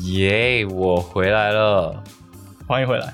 [0.00, 2.02] 耶我回来了。
[2.66, 3.12] 欢迎回来。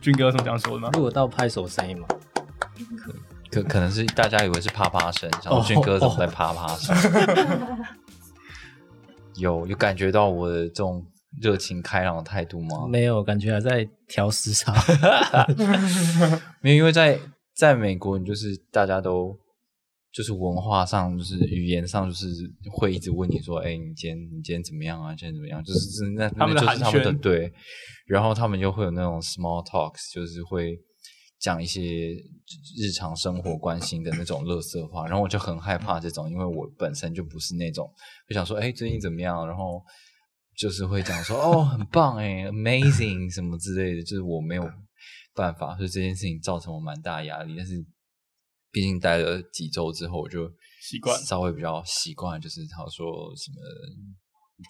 [0.00, 0.90] 俊哥有什么想说的吗？
[0.90, 2.06] 录得到拍手声音吗？
[3.50, 6.94] 可可能是大家以为是啪啪声，然后俊哥怎么在啪啪声？
[9.36, 11.04] 有有感觉到我的这种
[11.40, 12.86] 热情开朗的态度吗？
[12.88, 14.74] 没有，感觉还在调时差。
[16.60, 17.18] 没有，因为在
[17.54, 19.36] 在美国，你就是大家都
[20.16, 22.26] 就是文化上，就是语言上，就是
[22.72, 25.10] 会一直问你说：“哎，你今天你今天怎么样啊？
[25.14, 27.52] 今天怎么样？”就是是那他们就是他们的寒暄对，
[28.06, 30.74] 然后他们就会有那种 small talks，就是会
[31.38, 32.14] 讲一些
[32.78, 37.86] 日常生活关心的那种乐色话，然后我就很害怕这种，因为我本身就不是那种
[38.26, 39.82] 会想说：“哎，最近怎么样？”然后
[40.56, 44.66] 就是会讲说：“哦，很棒哎，amazing 什么之类的。”就是我没有
[45.34, 47.54] 办法，所以这件事情造成我蛮大压力。
[47.54, 47.84] 但是
[48.76, 53.56] 毕竟待了几周之后，我就习惯稍微比较习惯，就是他说什么，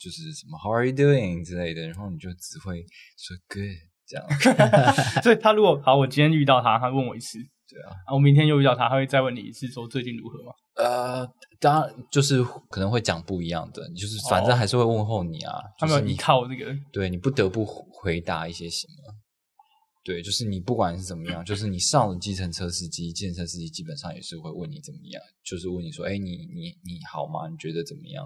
[0.00, 2.86] 就是什么 How are you doing 之类的，然后你就只会
[3.18, 3.74] 说 Good
[4.06, 4.24] 这样。
[5.24, 10.52] 所以他如果好，我今天遇到他，他问我一次，对啊，啊，我明天又遇到他，他会再问你一次，说最近如何吗？
[10.77, 15.58] 呃，当然就是可能会讲不一样的，就是反正还是会问候你啊。
[15.80, 19.16] 他们有依靠这个，对你不得不回答一些什么。
[20.06, 27.48] 对，就是你不管是怎么样，就是你上了计程车司机、计程车司机基本上也是会问你怎么样，就是问你说，哎，你你你好吗？
[27.50, 28.24] 你觉得怎么样？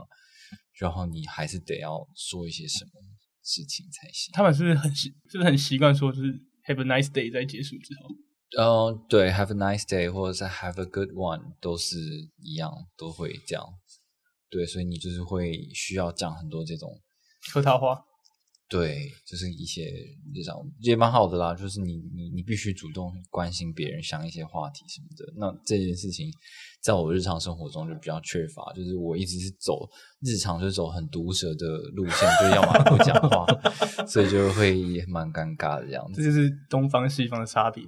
[0.78, 2.90] 然后你还是得要说一些什么
[3.42, 4.30] 事情才行。
[4.34, 6.32] 他们是不是很习，是不是很习惯说就是
[6.66, 8.14] Have a nice day 在结束之后？
[8.58, 11.96] 嗯，对，Have a nice day，或者是 Have a good one，都是
[12.42, 13.64] 一样，都会这样。
[14.50, 17.00] 对，所以你就是会需要讲很多这种
[17.52, 18.04] 客套话，
[18.70, 19.82] 对，就是一些
[20.32, 25.32] 日常也蛮好的啦，就是你你你必须主动关心别人，想一些话题什么的。
[25.36, 26.31] 那这件事情
[26.81, 33.44] 在我日常生活中就比较缺乏，就是我一直是走日常就是走很毒舌的路线，就要么不讲话，
[34.06, 37.84] 所以就会也蛮尴尬的这样子，这就是东方西方的差别。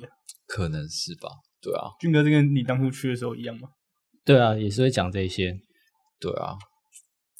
[0.49, 1.28] 可能是吧？
[1.60, 3.69] 对啊，俊哥，这跟你当初去的时候一样吗？
[4.25, 5.56] 对啊，也是会讲这些。
[6.19, 6.56] 对啊，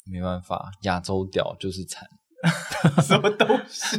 [0.05, 2.07] 没办法，亚洲屌就是惨。
[3.01, 3.97] 什么东西？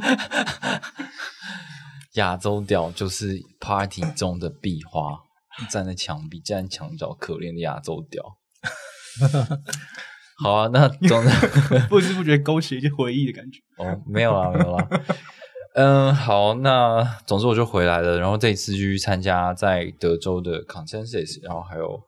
[2.15, 5.19] 亚洲屌就是 party 中的壁花，
[5.71, 8.23] 站在墙壁，站在墙角，可怜的亚洲屌。
[10.43, 11.31] 好啊，那总之
[11.89, 13.61] 不知不觉勾起一些回忆的感觉。
[13.79, 14.89] 哦，没有啦，没有啦。
[15.75, 22.01] 嗯，好，那总之我就回来了，然后这一次去参加在德州的 Consensus，然后还有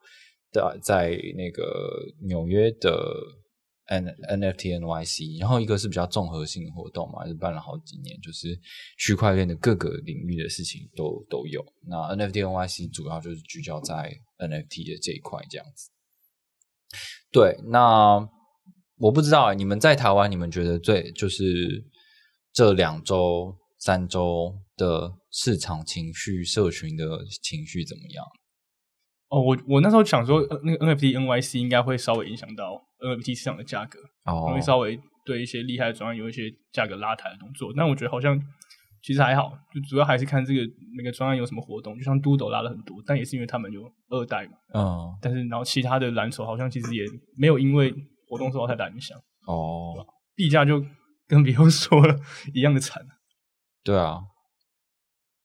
[0.51, 1.63] 在在那个
[2.27, 2.91] 纽约的
[3.87, 8.59] N NFT NYC，然后一个是比较综合性的活动嘛，就办了好几年，就是
[8.97, 11.63] 区块链的各个领域的事情都都有。
[11.87, 15.89] 那 NFT NYC 主要就是聚焦在 NFT 的这一块这样子。
[17.31, 18.29] 对，那
[18.97, 21.85] 我不知道、你们在台湾，你们觉得最就是
[22.51, 27.05] 这两周、三周的市场情绪、社群的
[27.43, 28.25] 情绪怎么样？
[29.29, 37.73] 哦，我我那时候想说，呃那个 NFT NYC 应该会稍微影响到 NFT 市场的价格，哦会稍微对一些厉害的专案有一些价格拉抬的动作。
[37.75, 38.39] 但我觉得好像
[39.03, 40.61] 其实还好，就主要还是看这个
[40.95, 41.97] 每个专案有什么活动。
[41.97, 44.53] 就像 Doodle 拉了很多，但也是因为他们有二代嘛。
[44.73, 47.03] 嗯，但是然后其他的蓝筹好像其实也
[47.37, 47.93] 没有因为
[48.27, 49.93] 活动受到太大影响，哦，
[50.35, 50.83] 币价就
[51.27, 52.15] 跟别人 说了
[52.53, 53.05] 一样的惨。
[53.83, 54.19] 对啊，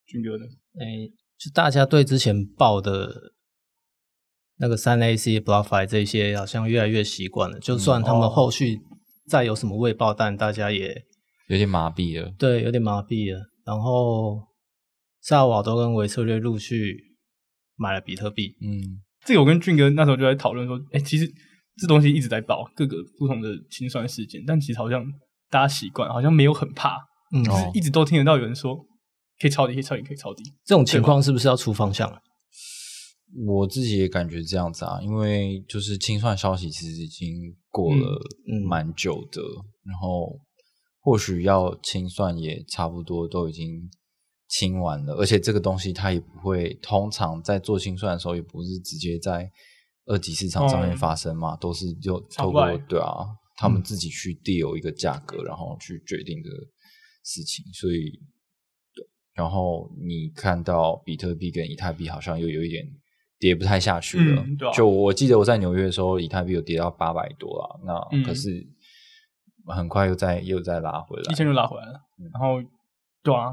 [0.06, 0.44] 军哥呢？
[0.80, 3.32] 诶，就大家对之前报的
[4.62, 7.58] 那个三 AC、BlockFi 这些，好像越来越习惯了。
[7.58, 8.78] 就算他们后续
[9.26, 11.02] 再有什么未爆弹，大家也
[11.48, 12.32] 有点麻痹了。
[12.38, 13.40] 对有点麻痹了。
[13.66, 14.40] 然后
[15.20, 16.96] 萨瓦多跟维策略陆续
[17.74, 21.26] 买了比特币，嗯，这个我跟俊哥那时候就在讨论说，哎、其实
[21.76, 25.04] 这东西一直在爆各个不同的清算事件，但其实好像
[25.50, 26.96] 大家习惯，好像没有很怕，
[27.34, 28.76] 嗯，就是一直都听得到有人说
[29.40, 30.44] 可以抄底，可以抄底，可以抄底。
[30.64, 32.18] 这种情况是不是要出方向了？
[33.46, 38.20] 我自己也感觉这样子啊，因为就是清算消息其实已经过了
[38.68, 39.40] 蛮久的，
[39.84, 40.38] 然后
[41.00, 43.90] 或许要清算也差不多都已经
[44.48, 49.50] 清完了，而且这个东西它也不会，通常在做清算的时候也不是直接在
[50.04, 53.24] 二级市场上面嗯发生嘛，都是就透过对啊，
[53.56, 56.50] 他们自己去 deal 一个价格，然后去决定的
[57.24, 57.64] 事情。
[57.72, 58.10] 所以，
[58.94, 62.84] 对，然后你看到比特币跟以太币好像又有一点
[63.42, 64.40] 跌不太下去了。
[64.46, 68.64] 嗯对啊就我记得我在纽约的时候，以太币有跌到八百多了，那嗯可是
[69.66, 71.34] 很快又再又再拉回来一。
[71.34, 71.94] 千就拉回来了。
[72.20, 72.62] 嗯然后，
[73.24, 73.50] 对啊，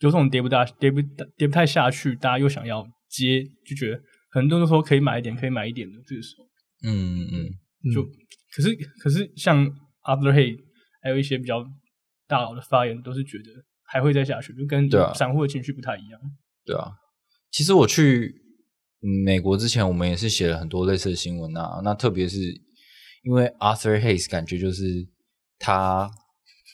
[0.00, 1.00] 有种跌不大、跌不
[1.38, 5.96] 跌不太下去，大家又想要接，就觉得很多人都说可以买一点，可以买一点的。
[6.06, 6.44] 这个时候，
[6.84, 8.10] 嗯嗯，就、嗯
[8.54, 9.66] 可是可是像
[10.04, 10.58] After Hay
[11.02, 11.64] 还有一些比较
[12.28, 13.44] 大佬的发言，都是觉得
[13.84, 16.20] 还会再下去，就跟对啊散户的情绪不太一样。
[16.66, 16.92] 对啊。
[17.50, 18.49] 其实我去嗯
[19.00, 21.80] 美国之前，我们也是写了很多类似的新闻啊。
[21.82, 22.38] 那特别是
[23.24, 25.08] 因为 Arthur Hayes 感觉就是
[25.58, 26.10] 他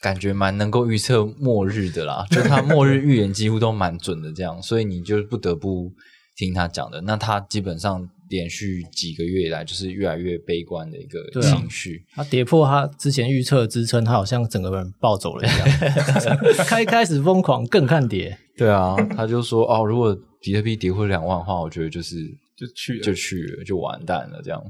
[0.02, 5.93] 感觉蛮能够预测末日的啦， 就他末日预言几乎都蛮准的，这样，所以你就不得不
[6.36, 7.00] 听他讲的。
[7.00, 12.04] 那他基本上连续几个月以来就是越来越悲观的一个对啊情绪。
[12.14, 16.56] 他跌破他之前预测的支撑，他好像整个人暴走了一样。
[16.66, 22.16] 开开始疯狂更看跌，对啊，他就说哦，如果比特币跌破两万的话，我觉得就是
[22.56, 24.62] 就去了就去了，就完蛋了这样。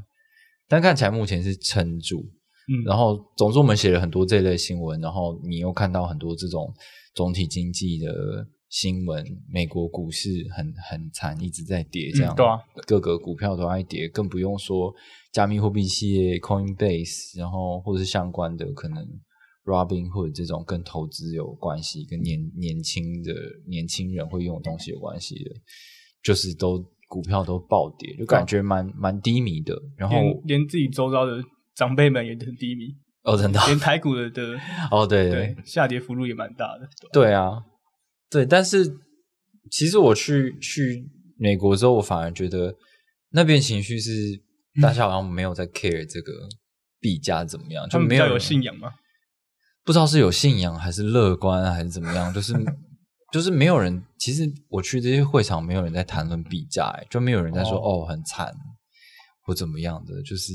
[0.69, 2.21] 但看起来目前是撑住，
[2.69, 6.73] 嗯，然后总之我们写了很多这类新闻，然后你又看到很多这种
[7.15, 8.13] 总体经济的
[8.69, 14.93] 新闻，美国股市很很惨，一直在跌，这样、嗯对啊，各个股票都在跌，更不用说
[15.33, 19.07] 加密货币系列 Coinbase，然后或者是相关的可能
[19.65, 23.33] Robinhood 这种跟投资有关系、跟年年轻的
[23.67, 25.51] 年轻人会用的东西有关系的，
[26.23, 29.81] 就是都股票都暴跌，就感觉蛮蛮低迷的。
[29.97, 31.43] 然后连连自己周遭的
[31.75, 34.57] 长辈们也很低迷，哦，真的连台股的的
[34.91, 36.89] 哦，对对下跌幅度也蛮大的。
[37.13, 37.76] 对啊，对，
[38.49, 38.99] 但是
[39.71, 41.09] 其实我去去
[41.39, 42.75] 美国之后，我反而觉得
[43.31, 44.11] 那边情绪是
[44.81, 46.33] 大家好像没有在 care 这个
[47.01, 48.95] 币价怎么样，他就没有信仰吗，
[49.85, 52.53] 不知道是有信仰还是乐观还是怎么样，就是
[53.33, 54.03] 就是没有人。
[54.19, 58.53] 其实我去这些会场，没有人在谈论币价、欸，就没有人在说哦很惨
[59.43, 60.53] 或怎么样的，就是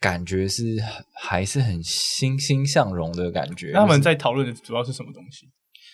[0.00, 0.76] 感觉是
[1.14, 3.70] 还是很欣欣向荣的感觉。
[3.72, 5.46] 那他们在讨论的主要是什么东西？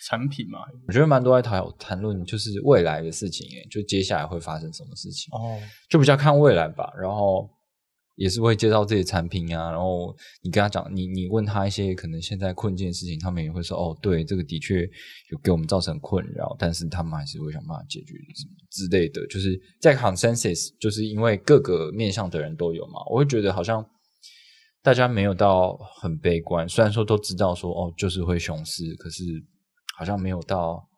[0.06, 0.58] 产品嘛？
[0.86, 5.58] 我觉得蛮多在谈谈论就是未来的事情，诶，就接下来会发生什么事情，哦，
[5.88, 6.92] 就比较看未来吧。
[7.00, 7.48] 然后
[8.16, 14.82] 也是会介绍自己的产品啊，然后你跟他讲，你你问他一些可能现在困境的事情，他们也会说哦，对，这个的确
[15.30, 19.26] 有给我们造成困扰，但是他们还是会想办法解决什么之类的。
[19.28, 23.84] 就是在 consensus，就是因为各个面向的人都有嘛，我会觉得好像。
[24.82, 29.22] 大家没有到很悲观，虽然说都知道说哦，就是会熊市，可是
[29.96, 30.88] 好像没有到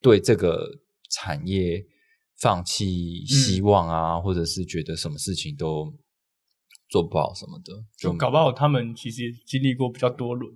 [0.00, 0.66] 对这个
[1.10, 1.84] 产业
[2.40, 5.92] 放弃希望啊，或者是觉得什么事情都
[6.88, 10.52] 做不好什么的，就搞不好他们其实也经历过比较多轮。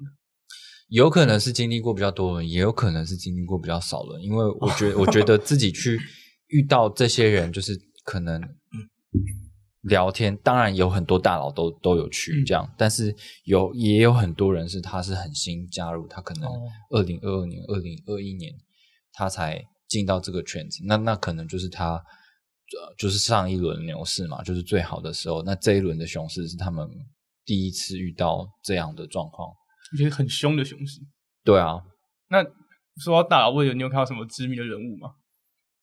[0.88, 5.98] 有可能是经历过比较多人，也有可能是经历过比较少人，因为我觉得我觉得自己去
[6.48, 8.40] 遇到这些人，就是可能
[9.84, 13.14] 聊天，当然有很多大佬都都有去嗯这样，但是
[13.44, 16.60] 有也有很多人是他是很新加入，他可能哦
[16.90, 18.52] 二零二二年、二零二一年
[19.12, 22.02] 他才进到这个圈子，那那可能就是他。
[22.80, 25.42] 呃，就是上一轮牛市嘛，就是最好的时候。
[25.42, 26.88] 那这一轮的熊市是他们
[27.44, 29.48] 第一次遇到这样的状况。
[29.92, 30.98] 我觉得很凶的熊市。
[31.44, 31.84] 对啊，
[32.30, 32.42] 那
[32.98, 35.10] 说到大佬位的，你有看到什么知名的人物吗？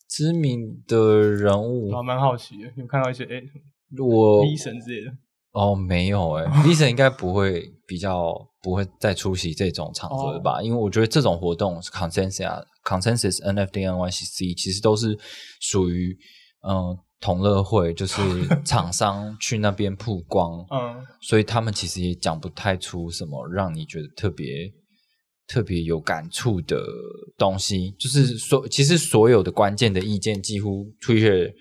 [0.09, 3.39] 知名的人物我，蛮好奇的，有看到一些哎，
[3.99, 5.11] 我医神之类的。
[5.53, 8.33] 哦没有哎、 欸、，Lisa 应该不会比较
[8.63, 10.59] 不会再出席这种场合吧？
[10.59, 15.17] 哦因为我觉得这种活动 consensus 啊 consensus NFT NYCC 其实都是
[15.59, 16.17] 属于
[16.65, 18.21] 嗯同乐会，就是
[18.63, 24.71] 厂商去那边曝光，嗯，所以他们其实也讲不太出什么让你觉得特别
[25.47, 26.81] 特别有感触的
[27.37, 27.91] 东西。
[27.99, 31.51] 就是所其实所有的关键的意见，几乎 Twitter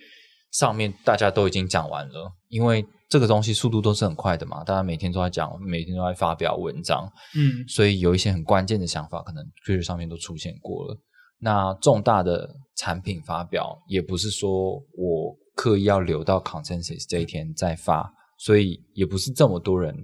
[0.50, 10.96] 上面大家都已经讲完了，因为这个东西速度都是很快的嘛，大家每天都在讲，每天都在发表文章，嗯，所以有一些很关键的想法，可能 Twitter 上面都出现过了。
[11.38, 19.94] 那重大的产品发表，也不是说我刻意要留到 consensus 这一天再发，所以也不是这么多人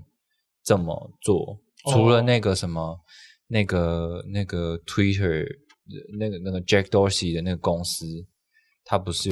[0.65, 1.59] 这么做。
[1.93, 2.99] 除了那个什么，
[3.49, 5.47] 那个那个 Twitter
[6.19, 8.07] 那个那个 Jack Dorsey 的那个公司，
[8.85, 9.31] 他不是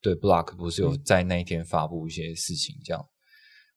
[0.00, 3.06] 对 Block 不是有在那一天发布一些事情这样。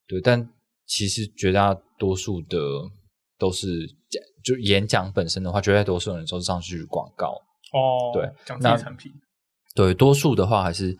[0.07, 0.49] 对，但
[0.85, 2.57] 其实绝大多数的
[3.37, 3.67] 都是
[4.43, 7.29] 就演讲本身的话，绝大多数人都是上去广告。
[7.73, 9.11] 哦，对讲自己产品。
[9.75, 10.97] 对，多数的话还是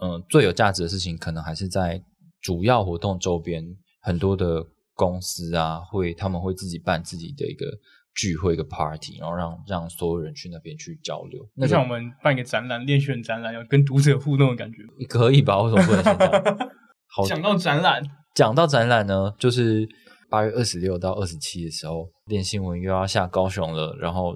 [0.00, 2.02] 嗯、最有价值的事情，可能还是在
[2.40, 3.64] 主要活动周边
[4.00, 7.66] 很多的公司啊，会他们会自己办自己的一个
[8.14, 11.40] 聚会、一个 party，然后让让所有人去那边去交流。
[11.54, 14.78] 那个像我们办一个展览，练选展览，要跟读者互动的感觉。
[15.08, 15.60] 可以吧？
[15.62, 16.68] 为什么不能现在？
[17.14, 18.02] 好，讲到展览，
[18.34, 19.86] 讲到展览呢，就是
[20.30, 23.96] 八月二十六到二十七的时候，练新闻又要下高雄了。
[24.00, 24.34] 然后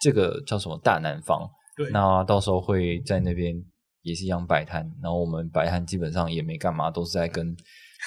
[0.00, 1.48] 这个叫什么大南方？
[1.76, 3.54] 对，那到时候会在那边
[4.02, 4.82] 也是一样摆摊。
[5.02, 7.54] 然后我们摆摊基本上也没干嘛，都是在跟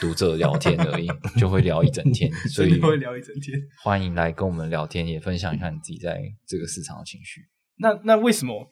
[0.02, 1.08] 读者聊天而已，
[1.40, 2.32] 就会聊一整天。
[2.50, 3.60] 所以会聊一整天。
[3.84, 7.42] 欢迎来跟我们聊天，也分享一下你自己在这个市场的情绪。
[7.78, 8.72] 那那为什么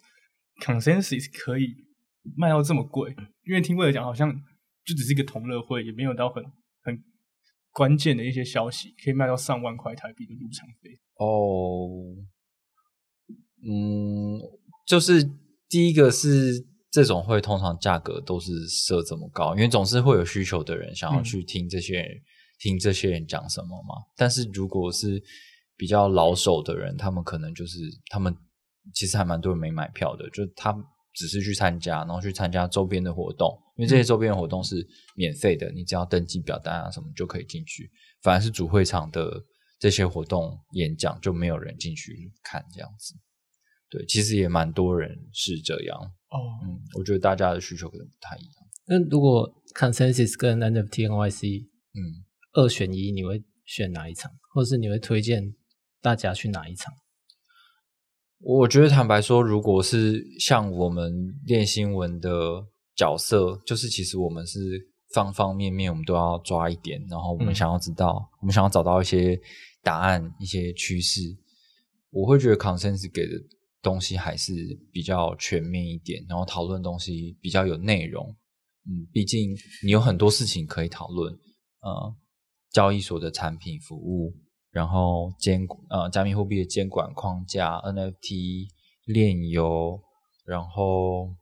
[0.64, 1.76] Consensus 可以
[2.36, 3.16] 卖到这么贵？
[3.46, 4.32] 因为听魏尔讲，好像
[4.84, 6.44] 就只是一个同乐会，也没有到很
[6.84, 7.04] 很
[7.72, 11.00] 关键的一些消息，可以卖到上万块台币的入场费。
[11.16, 12.16] 哦，
[13.64, 14.40] 嗯，
[14.88, 15.24] 就是
[15.70, 22.22] 第一个是这种会通常价格都是设这么高，因为总是会有需求的人想要去听这些人、
[22.60, 23.96] 听这些人讲什么嘛。
[24.18, 25.24] 但是如果是
[25.78, 27.80] 比较老手的人，他们可能就是
[28.10, 28.36] 他们
[28.94, 30.76] 其实还蛮多人没买票的，就他
[31.14, 37.90] 只是去参加，然后去参加周边的活动，因为这些周边活动是免费的，你只要登记表单啊什么就可以进去。
[38.22, 39.42] 反而是主会场的
[39.80, 43.16] 这些活动演讲就没有人进去看这样子。
[43.90, 46.12] 对，其实也蛮多人是这样。
[46.32, 48.54] 哦，嗯，我觉得大家的需求可能不太一样。
[48.88, 55.54] 那如果 Consensus 跟 NFT NYC 嗯，二选一，你会选哪一场，或者是你会推荐
[56.02, 56.94] 大家去哪一场？
[58.40, 61.14] 我觉得坦白说，如果是像我们
[61.46, 64.60] 练新闻的角色，就是其实我们是
[65.14, 69.40] 方方面面我们都要抓一点，然后我们嗯想要知道，我们想要找到一些
[69.84, 71.22] 答案、一些趋势。
[72.10, 73.34] 我会觉得 consensus 给的
[73.82, 74.54] 东西还是
[74.92, 78.36] 比较全面一点，然后讨论东西比较有内容。
[78.86, 81.32] 嗯，毕竟你有很多事情可以讨论，
[81.82, 82.16] 呃，
[82.72, 84.34] 交易所的产品服务，
[84.72, 88.68] 然后监呃加密货币的监管框架、NFT
[89.06, 90.02] 链游，
[90.46, 91.36] 然后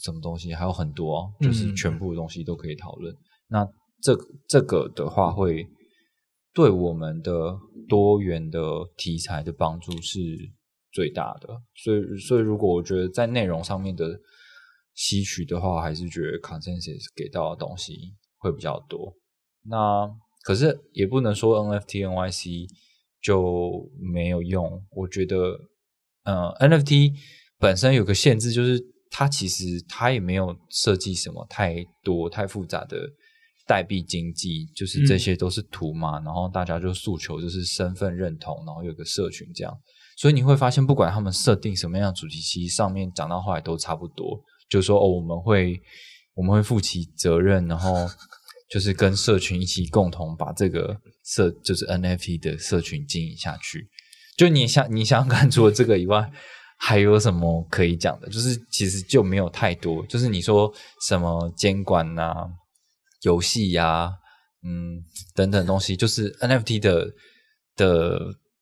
[0.00, 3.14] 什么东西还有很多哦，就是嗯全部的东西都可以讨论。
[3.48, 3.66] 那
[4.00, 4.16] 这
[4.48, 5.66] 这个的话，会
[6.54, 7.58] 对我们的
[7.88, 8.60] 多元的
[8.96, 10.18] 题材的帮助是
[10.92, 11.48] 最大的。
[11.74, 14.18] 所以，所以如果我觉得在内容上面的
[14.94, 19.14] 吸取的话，还是觉得 consensus 给到的东西会比较多。
[19.62, 20.10] 那
[20.42, 22.66] 可是也不能说 NFT、NYC
[23.22, 24.84] 就没有用。
[24.90, 25.36] 我觉得，
[26.24, 27.12] 呃，NFT
[27.58, 33.06] 本身有个限制，就是它其实它也没有设计什么太多太复杂的
[33.66, 39.78] 代币经济，就是这些都是图嘛，然后大家就诉求就是身份认同，然后有个社群这样。
[40.20, 45.80] 所以你会发现，不管他们设定什么样的主题，其实上面讲到后来都差不多，就是说哦，我们会
[46.34, 48.06] 我们会负起责任，然后
[48.68, 53.88] 就是跟社群一起共同把这个社就是 NFT 的社群经营下去。
[54.36, 56.30] 就你想你想想看，除了这个以外，
[56.76, 58.28] 还有什么可以讲的？
[58.28, 60.70] 就是其实就没有太多，就是你说
[61.08, 62.34] 什么监管呐、
[63.22, 64.12] 游戏呀、
[64.62, 65.02] 嗯
[65.34, 67.10] 等等东西，就是 NFT 的
[67.74, 68.18] 的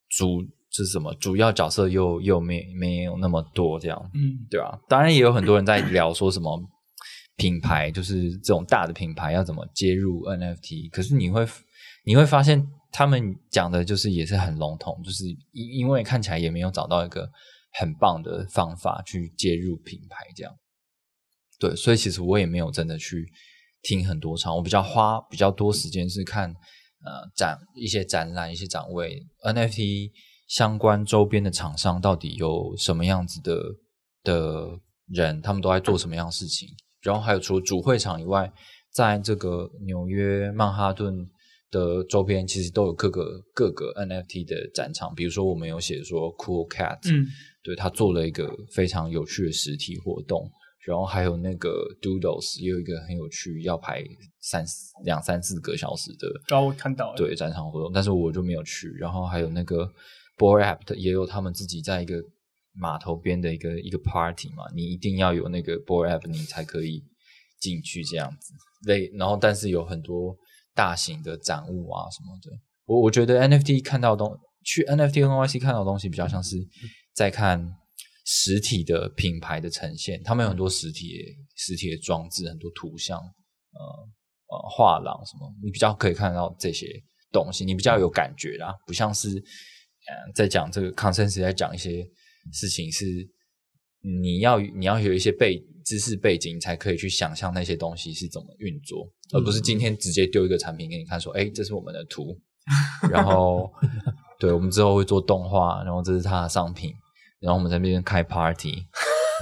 [0.09, 4.11] 主就是什么主要角色又又没没有那么多这样。
[4.15, 6.61] 嗯，对啊，当然也有很多人在聊说什么
[7.37, 10.91] 品牌，就是这种大的品牌要怎么接入 NFT。
[10.91, 11.47] 可是你会
[12.05, 17.31] 你会发现，他们讲的就是也是很笼统，就是因因为看起来也没有找到一个
[17.73, 20.53] 很棒的方法去接入品牌这样。
[21.59, 23.27] 对，所以其实我也没有真的去
[23.83, 30.11] 听很多场，我比较花比较多时间是看呃展一些展览、一些展位 NFT
[30.49, 33.63] 相关周边的厂商到底有什么样子的
[34.25, 36.69] 的人，他们都在做什么样的事情。
[37.03, 38.53] 然后还有除了主会场以外，
[38.93, 41.15] 在这个纽约曼哈顿
[41.71, 45.15] 的周边，其实都有各个各个 NFT 的展场。
[45.15, 47.27] 比如说，我们有写说 Cool Cat，嗯，
[47.63, 50.51] 对他做了一个非常有趣的实体活动。
[50.87, 54.03] 然后还有那个 Doodles 也有一个很有趣，要排
[54.41, 54.65] 三
[55.05, 58.89] 两三四个小时的，然后我看到了，对展场活动，但是我就没有去。
[58.99, 59.87] 然后还有那个
[60.39, 62.23] Boy App 也有他们自己在一个
[62.73, 67.05] 码头边的一个一个 party 嘛，你一定要有那个 Boy App 你才可以
[67.61, 68.55] 进去这样子。
[68.87, 70.37] 类然后但是有很多
[70.75, 76.57] 大型的展物啊什么的，我我觉得 NFT 看到的东去 NFT NYC 看到的东西比较像是
[77.13, 77.77] 在看。
[78.31, 81.15] 实体的品牌的呈现，他们有很多实体
[81.57, 83.81] 实体的装置，很多图像，呃
[84.49, 86.87] 呃画廊什么，你比较可以看到这些
[87.33, 89.43] 东西，你比较有感觉啦，不像是
[90.09, 92.05] 呃在讲这个 consensus 在讲一些
[92.53, 93.05] 事情是
[94.03, 102.39] 你要你要有一些背知识背景，才可以去想象那些东西是怎么运作，而不是今天直接丢一个产品给你看，说，哎，这是我们的图，
[103.11, 103.71] 然后
[104.39, 106.93] 对我们之后会做动画，然后这是它的商品，
[107.41, 108.85] 然后我们在那边开 party，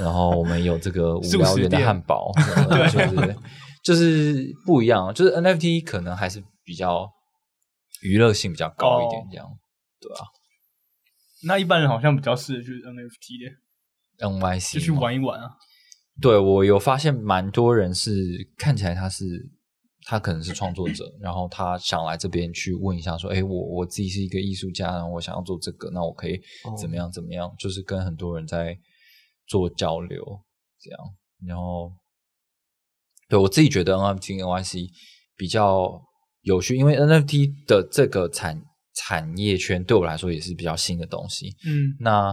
[0.00, 2.32] 然后我们有这个无聊元的汉堡，
[2.92, 3.36] 就是
[3.84, 7.08] 就是不一样，就是 NFT 可能还是比较
[8.02, 9.46] 娱乐性比较高一点，这样
[10.00, 10.24] 对吧？
[11.46, 13.44] 那一般人好像比较适合去 NFT
[14.18, 15.50] 的 NYC 就去玩一玩啊。
[16.20, 18.12] 对我有发现，蛮多人是
[18.56, 19.24] 看起来他是
[20.06, 26.40] 他可能是创作者， 然后他想来这边去问一下，说：“哎，我我自己是一个艺术家，然后我想要做这个，那我可以
[26.80, 28.78] 怎么样怎么样？”就是跟很多人在
[29.46, 30.24] 做交流，
[30.80, 31.00] 这样。
[31.46, 31.92] 然后，
[33.28, 34.88] 对我自己觉得 NFT NYC
[35.36, 36.00] 比较
[36.40, 38.62] 有趣，因为 NFT 的这个产
[38.96, 41.54] 产业圈对我来说也是比较新的东西。
[41.64, 42.30] 嗯，那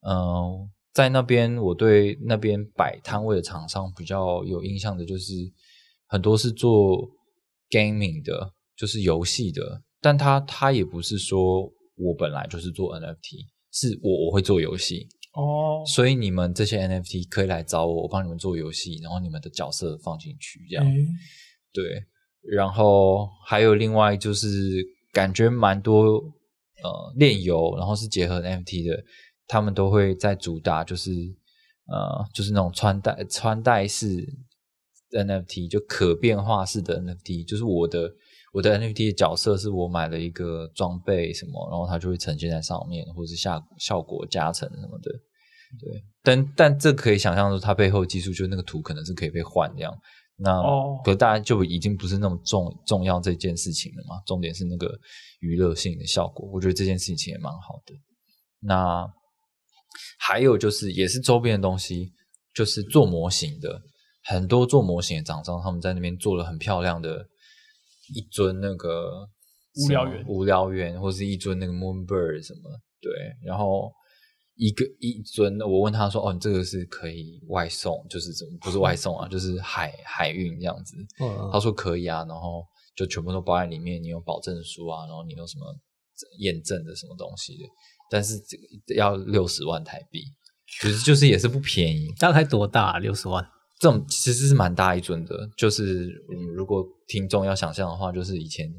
[0.00, 0.68] 嗯。
[0.96, 5.34] 在那边，我对那边摆摊位的厂商比较有印象的，就是
[6.06, 7.06] 很多是做
[7.68, 9.82] gaming 的，就是游戏的。
[10.00, 15.84] 但他他也不是说我本来就是做 NFT，是我我会做游戏哦。
[15.84, 20.94] 所以你们这些 NFT 可以来找我，我帮你们做游戏，然后你们的角色放进去，这样
[21.74, 22.06] 对。
[22.40, 24.48] 然后还有另外就是
[25.16, 26.16] 感觉蛮多
[26.82, 29.02] 呃炼油，然后是结合 NFT 的。
[29.48, 31.10] 他们都会在主打，就是
[31.86, 34.26] 呃，就是那种穿戴穿戴式
[35.12, 38.12] NFT，就可变化式的 NFT，就是我的
[38.52, 45.12] 我的 NFT 的角色是我买了一个装备什么，然后它就会呈现在上面，或是下效果加成什么的。
[45.80, 49.96] 对，但但这可以想象出，它背后技术就那个图可能是可以被换这样。
[50.36, 50.62] 那
[51.04, 54.22] 可大家就已经不是那么重重要这件事情了嘛？
[54.26, 54.98] 重点是那个
[55.40, 57.94] 娱乐性的效果，我觉得这件事情也蛮好的。
[58.60, 59.06] 那。
[60.18, 62.12] 还有就是，也是周边的东西，
[62.54, 63.80] 就是做模型的，
[64.24, 67.26] 很多做模型的厂商，他们在那边做了很漂亮的
[68.14, 69.26] 一尊那个
[69.76, 73.10] 无聊猿，无聊猿，或是一尊那个 Moonbird 什么，对，
[73.42, 73.90] 然后
[74.56, 80.96] 一个一尊，我问他说：“哦，你这个是可以外送，就是怎么不是外送啊，就是海海运这样子？”
[81.52, 82.64] 他说可以啊，然后
[82.96, 85.66] 就全部都包在里面，你有保证书啊，然后你有什么
[86.38, 87.64] 验证的什么东西的。
[88.10, 90.22] 但是这个要六十万台币，
[90.80, 92.12] 就是就是也是不便宜。
[92.18, 92.98] 大概多大？
[92.98, 93.46] 六十万？
[93.78, 95.36] 这种其实是蛮大一尊的。
[95.56, 96.08] 就是
[96.54, 98.72] 如果听众要想象的话，就是以前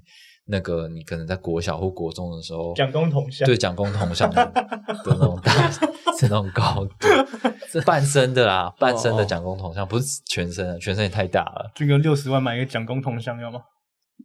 [0.47, 4.51] 那个你可能在国小或国中的时候，蒋公铜像，对，蒋公铜像的
[5.05, 7.07] 那种大，是那种高度，
[7.85, 11.71] 半身的啦，半身的蒋公铜像，不是全身的，全身也太大了。
[11.75, 13.59] 这个六十万买一个蒋公铜像要吗？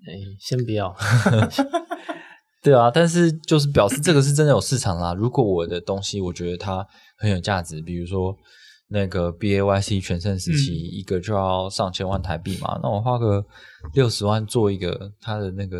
[0.06, 0.94] 哎，先不要。
[2.62, 5.12] 对啊，但是就是表示这个是真的有市场啦。
[5.14, 6.86] 如果我的东西我觉得它
[7.18, 8.32] 很有价值，比如说
[8.92, 13.44] 那个 B A Y C 全盛时期一个就要上千万台币嘛，那我花个
[13.94, 15.78] 六十万做一个他的那个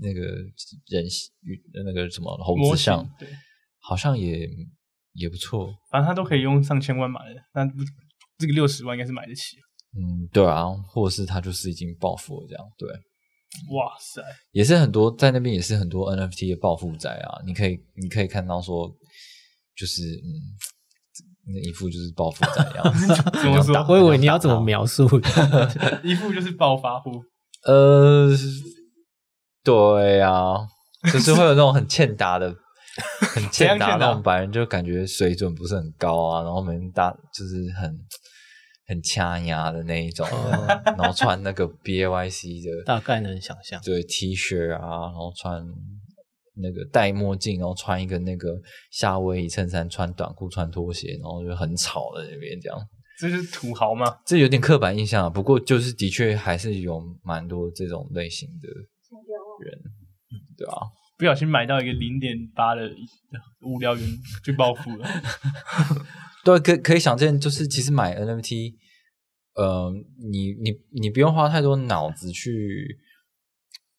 [0.00, 0.20] 那个
[0.86, 1.04] 人
[1.84, 3.04] 那个什么猴子像，
[3.80, 4.48] 好像也
[5.14, 5.68] 也不错。
[5.90, 7.66] 反正他都可以用上千万买的，那
[8.38, 9.56] 这个六十万应该是买得起。
[9.94, 12.88] 嗯，对啊，或者是他就是已经暴富了这样，对。
[13.70, 17.42] 哇塞，也是很多在那边也是很多 NFT 的暴富仔啊！
[17.44, 18.88] 你可以你可以看到说，
[19.76, 20.24] 就是嗯，
[20.56, 20.71] 那
[21.64, 23.06] 一副就是暴富仔样子。
[23.42, 23.84] 怎么说？
[23.88, 25.04] 我以为你要怎么描述？
[26.04, 27.10] 一副就是暴发户。
[27.66, 28.28] 呃，
[29.64, 30.54] 对啊，
[31.12, 32.54] 就是会有那种很欠打的，
[33.34, 37.96] 很欠打那种白人，就感觉水准不是很高啊，然后每天打就是很。
[38.84, 40.26] 很掐牙的那一种，
[40.84, 43.80] 然后穿那个 B A Y C 的，大概能想象。
[43.82, 45.64] 对 T 恤啊，然后穿
[46.54, 48.60] 那个戴墨镜，然后穿一个那个
[48.90, 52.78] 夏威夷衬衫，穿短裤，穿拖鞋，然后就很吵的那边这样。
[53.18, 54.06] 这是土豪吗？
[54.26, 55.30] 这有点刻板印象啊。
[55.30, 58.68] 不过就是的确还是有蛮多这种类型的
[59.64, 59.78] 人，
[60.56, 60.74] 对吧？
[61.18, 62.90] 不小心买到一个零点八的
[63.60, 64.02] 无聊云
[64.42, 65.06] 就暴富了。
[66.44, 68.74] 对，可可以想见，就是其实买 NFT，
[69.54, 69.92] 呃，
[70.30, 72.50] 你你你不用花太多脑子去，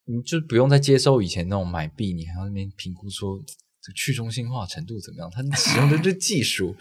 [0.06, 3.38] 你就不用再接受以前那种买币，你还要那边评估说
[3.82, 6.76] 这个去中心化程度怎么样，它使用的这 技术，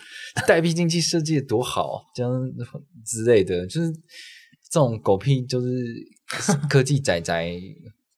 [0.47, 2.33] 代币经济设计的多好，这样
[3.05, 5.69] 之类的，就是这种狗屁，就是
[6.69, 7.61] 科技仔仔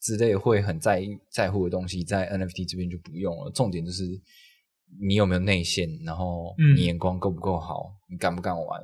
[0.00, 4.20] 之类会很在意在乎的东西，在 NFT 这边就不用了，重点就是。
[5.00, 5.88] 你有没有内线？
[6.04, 7.90] 然后你眼光够不够好？
[8.08, 8.80] 你敢不敢玩？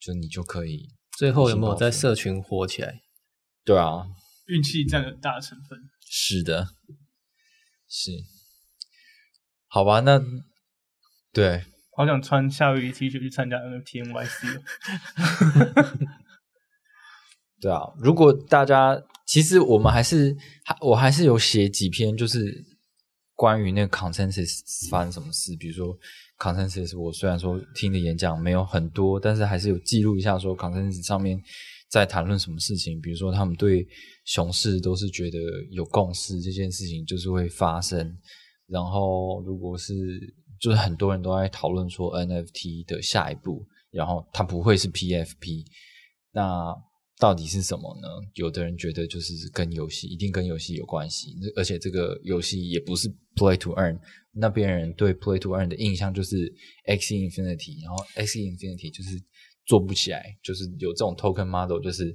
[0.00, 0.88] 就你就可以。
[1.16, 3.02] 最后有没有在社群火起来？
[3.64, 4.08] 对啊，
[4.52, 5.78] 运气占了大成分。
[6.08, 6.68] 是的，
[7.88, 8.10] 是。
[9.66, 10.20] 好吧，那
[11.32, 11.64] 对
[11.96, 14.62] 好想穿夏威夷 T 恤去参加 NFT NYC 哦。
[17.60, 22.64] 对啊，如果大家其实我们还是还我还是有写几篇，就是
[23.34, 25.56] 关于那个 consensus 发生什么事。
[25.56, 25.96] 比如说
[26.38, 31.40] consensus，我虽然说听的演讲没有很多，但是还是有记录一下说 consensus 上面
[31.88, 33.00] 在谈论什么事情。
[33.00, 33.86] 比如说他们对
[34.24, 35.38] 熊市都是觉得
[35.70, 38.16] 有共识，这件事情就是会发生。
[38.66, 39.94] 然后如果是
[40.60, 45.64] 就是很多人都在讨论说 NFT 的下一步，然后它不会是 PFP，
[46.32, 46.74] 那。
[47.18, 48.08] 到底是什么呢？
[48.34, 53.96] 有的人觉得就是跟游戏一定跟游戏有关系，而且这个游戏也不是 play to earn。
[54.32, 56.52] 那边人对 play to earn 的印象就是
[56.84, 59.22] X Infinity，然后 X Infinity 就是
[59.66, 62.12] 做不起来，就是有这种 token model，就是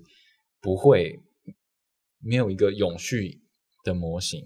[0.59, 1.17] 不会
[2.19, 3.41] 没有一个永续
[3.83, 4.41] 的模型。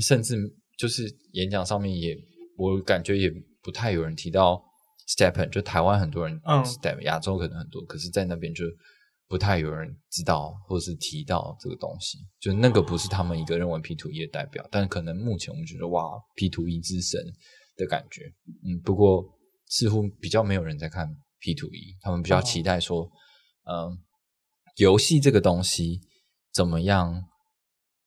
[0.00, 0.36] 甚至
[0.78, 2.16] 就是演讲上面也，
[2.56, 3.30] 我感觉也
[3.62, 4.62] 不太有人提到
[5.08, 8.64] Step，就台湾很多人 Step，亚洲可能很多，可是在那边就。
[9.28, 17.20] 不太有人知道或者是提到这个东西，就那个不是他们一个认为 P to E 的代表，但可能目前我们觉得哇 P to E 之神
[17.74, 18.32] 的感觉，
[18.64, 19.24] 嗯，不过
[19.66, 21.08] 似乎比较没有人在看
[21.40, 23.10] P to E，他们比较期待说，
[23.64, 23.98] 嗯，
[24.76, 26.02] 游戏这个东西
[26.56, 27.22] 怎么样，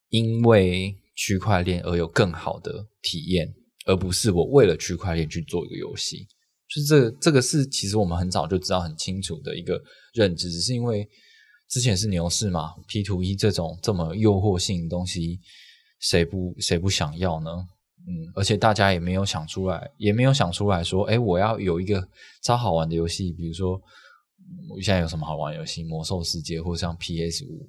[0.09, 3.47] 因为区块链而有更好的体验，
[3.85, 6.25] 而不是我为了区块链去做一个游戏。
[6.67, 9.79] 就是这这个是其实我们很早就知道很清楚的一个
[10.15, 11.07] 认知，只是因为
[11.69, 15.39] 之前是牛市嘛，P to E 这种这么诱惑性的东西，
[15.99, 17.51] 谁不谁不想要呢？
[18.07, 22.07] 嗯，而且大家也没有想出来，也没有想出来说，哎，我要有一个
[22.41, 23.79] 超好玩的游戏，比如说
[24.69, 27.67] 我现在有什么好玩游戏，魔兽世界，或像 PS 五，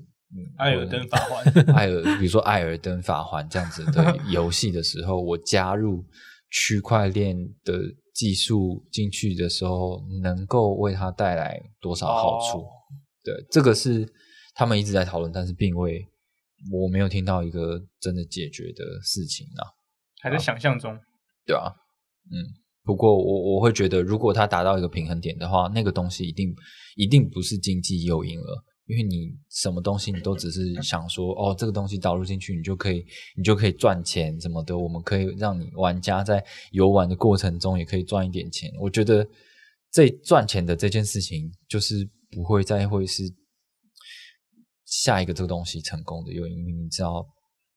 [0.57, 6.05] 艾尔登法环， 艾尔，比如说艾尔登法环这样子的游戏的时候，我加入
[6.51, 7.75] 区块链的。
[8.13, 12.67] 技术进去的时候，能够为它带来多少好处？
[13.25, 14.07] 对，这个是
[14.55, 16.07] 他们一直在讨论，但是并未
[16.71, 19.65] 我没有听到一个真的解决的事情啊，
[20.21, 20.99] 还在想象中，
[21.47, 21.73] 对啊，
[22.31, 22.45] 嗯，
[22.85, 26.55] 不过我我会觉得，如果它达到一个平衡点的话，那个东西一定
[26.97, 28.65] 一定不是经济诱因了。
[28.91, 34.77] 因为你什么东西你都只是想说哦，这个东西导入进去，你就可以你就可以赚钱什么的。
[34.77, 38.69] 我们可以让你玩家在游玩的过程中也可以赚一点钱。
[38.81, 39.25] 我觉得
[39.93, 43.23] 这赚钱的这件事情就是不会再会是
[44.85, 47.25] 下一个这个东西成功的，因为你知道，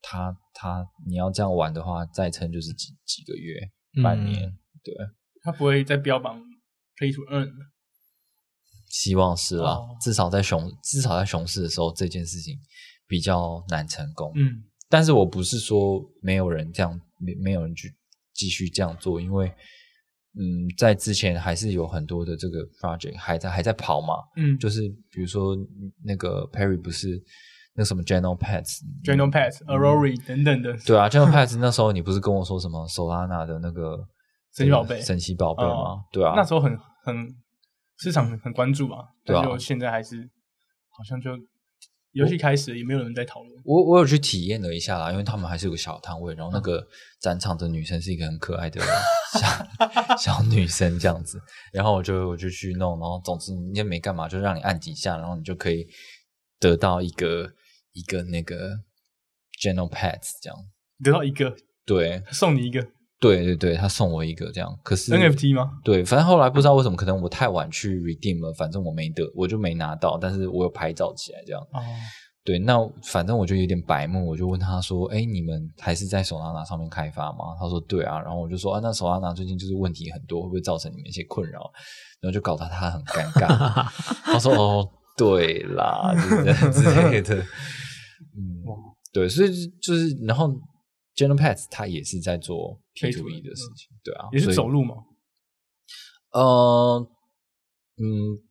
[0.01, 3.53] 他他你要这样玩的话，再撑就是几几个月、
[4.03, 4.41] 半年，
[4.83, 4.93] 对，
[5.43, 6.41] 他不会再标榜
[6.97, 7.47] play to earn。
[8.93, 12.55] 希望是啦，至少在熊至少在熊市的时候，这件事情
[13.07, 14.31] 比较难成功。
[14.35, 17.91] 嗯，但是我不是说没有人这样，没没有人去
[18.35, 19.47] 继续这样做，因为
[20.37, 24.13] 嗯，在之前还是有很多的这个 project 还在还在跑嘛。
[24.37, 25.57] 嗯，就是比如说
[26.03, 27.19] 那个 Perry 不是
[27.73, 30.77] 那什么 General Pets、General Pets、Aurora 等等的。
[30.85, 34.07] 对啊，General Pets 那时候你不是跟我说什么 Solana 的那个
[34.55, 36.03] 神奇宝贝、神奇宝贝吗？
[36.11, 37.35] 对啊，那时候很很。
[37.97, 40.29] 市场很关注啊，对啊，就现在还是
[40.89, 41.31] 好像就
[42.11, 43.61] 游戏开始也没有人在讨论。
[43.65, 46.85] 我我有去体验了一下啦，因为他们还是有个小摊位，然后那个
[47.19, 48.79] 展场的女生是一个很可爱的
[49.39, 55.87] 小小女生这样子，然后我就我就去弄，然后总之你也没干嘛，就让你按几下，然后你就可以
[56.59, 57.51] 得到一个
[57.93, 58.79] 一个那个
[59.59, 60.57] general Pads 这样，
[61.03, 62.87] 得到一个，对，送你一个。
[63.23, 65.79] 对对对，他送我一个这样，可是 NFT 吗？
[65.81, 71.61] 对，反正后来不知道为什么，可能我太晚去 redeem 了，反正我没得，我就没拿到，但是我有拍照起来这样。
[71.71, 71.79] 哦，
[72.43, 81.71] 对，那反正我就有点白目，我就问他说：“哎，你们还是在手拉拿上面开发吗？”他说：“对啊。”然后我就说：“啊，那手拉拿最近就是问题很多，会不会造成你们一些困扰？”
[82.19, 83.87] 然后就搞得他很尴尬。
[84.25, 86.13] 他说：“哦，对啦，
[86.73, 87.37] 之类的。
[88.35, 88.65] ”嗯，
[89.13, 89.49] 对，所以
[89.81, 90.53] 就是然后。
[91.15, 94.95] General Pets 它也是在做 P to E 的事情，对啊，也是走路吗？
[96.31, 97.07] 呃，
[97.97, 98.41] 嗯，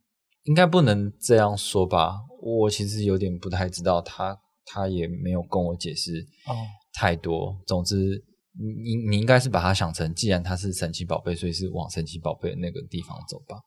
[0.43, 2.21] 应该不能这样说吧。
[2.41, 6.55] 我其实有点不太知道，他他也没有跟我解释哦
[6.93, 7.61] 太多。
[7.67, 8.23] 总之，
[8.53, 13.59] 你你应该是把它想成，既然它是神奇宝贝，所以是往神奇宝贝那个地方走吧。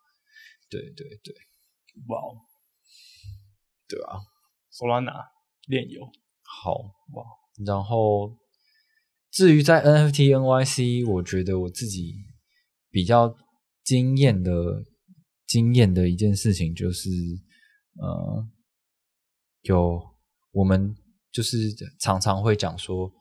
[0.70, 1.34] 对对对，
[2.08, 2.18] 哇，
[3.86, 4.20] 对啊
[4.72, 5.26] ，Solana
[5.66, 6.02] 炼油，
[6.42, 6.72] 好
[7.12, 7.24] 哇，
[7.66, 8.34] 然后。
[9.36, 12.14] 至于在 NFT NYC，我觉得我自己
[12.90, 13.36] 比较
[13.84, 14.82] 惊艳的、
[15.46, 17.10] 惊艳的一件事情就是，
[18.00, 18.48] 呃，
[19.60, 20.02] 有
[20.52, 20.96] 我们
[21.30, 21.58] 就是
[22.00, 23.12] 常常会讲说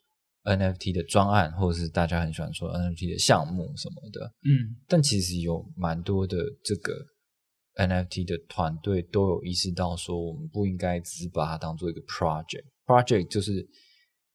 [0.45, 4.25] NFT 的专案，或者是大家很喜欢说 NFT 的项目什么的。
[4.43, 6.93] 嗯但其实有蛮多的这个
[7.75, 12.63] NFT 的团队都有意识到说，我们不应该只是把它当做一个 project。
[12.85, 13.67] project 就是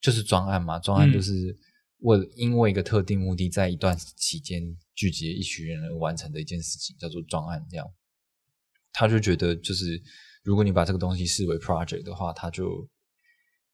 [0.02, 1.56] 就是专案嘛，专案嗯就是
[2.02, 4.62] 为了因为一个特定目的，在一段期间
[4.94, 7.64] 聚集一群人而完成的一件事情，叫做专案。
[7.70, 7.86] 这样，
[8.92, 10.00] 他就觉得就是
[10.42, 12.88] 如果你把这个东西视为 project 的话，他就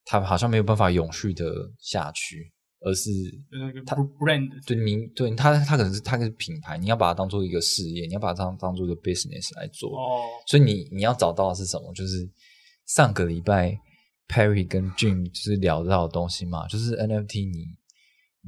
[0.05, 3.09] 他好像没有办法永续的下去，而是
[3.51, 9.89] 那个它 brand 对你对他他可能是他是品牌，你要把它当做一个事业，你要把它当当做一个 business 来做。
[9.97, 11.93] 哦，所以你你要找到的是什么？
[11.93, 12.29] 就是
[12.85, 13.77] 上个礼拜
[14.27, 17.65] Perry 跟 Jim 就是聊到的东西嘛，就是 NFT 你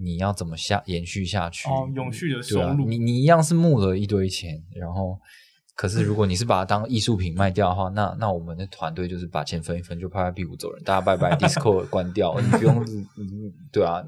[0.02, 1.68] 你要怎么下延续下去？
[1.70, 5.20] 哦永续的收入你你一样是募了一堆钱，然后
[5.76, 14.04] 可是如果你是把它当艺术品卖掉的话，那那我们的团队就是把钱分一分，就拍拍屁股走人，大家拜拜， Discord 关掉，你不用嗯对啊，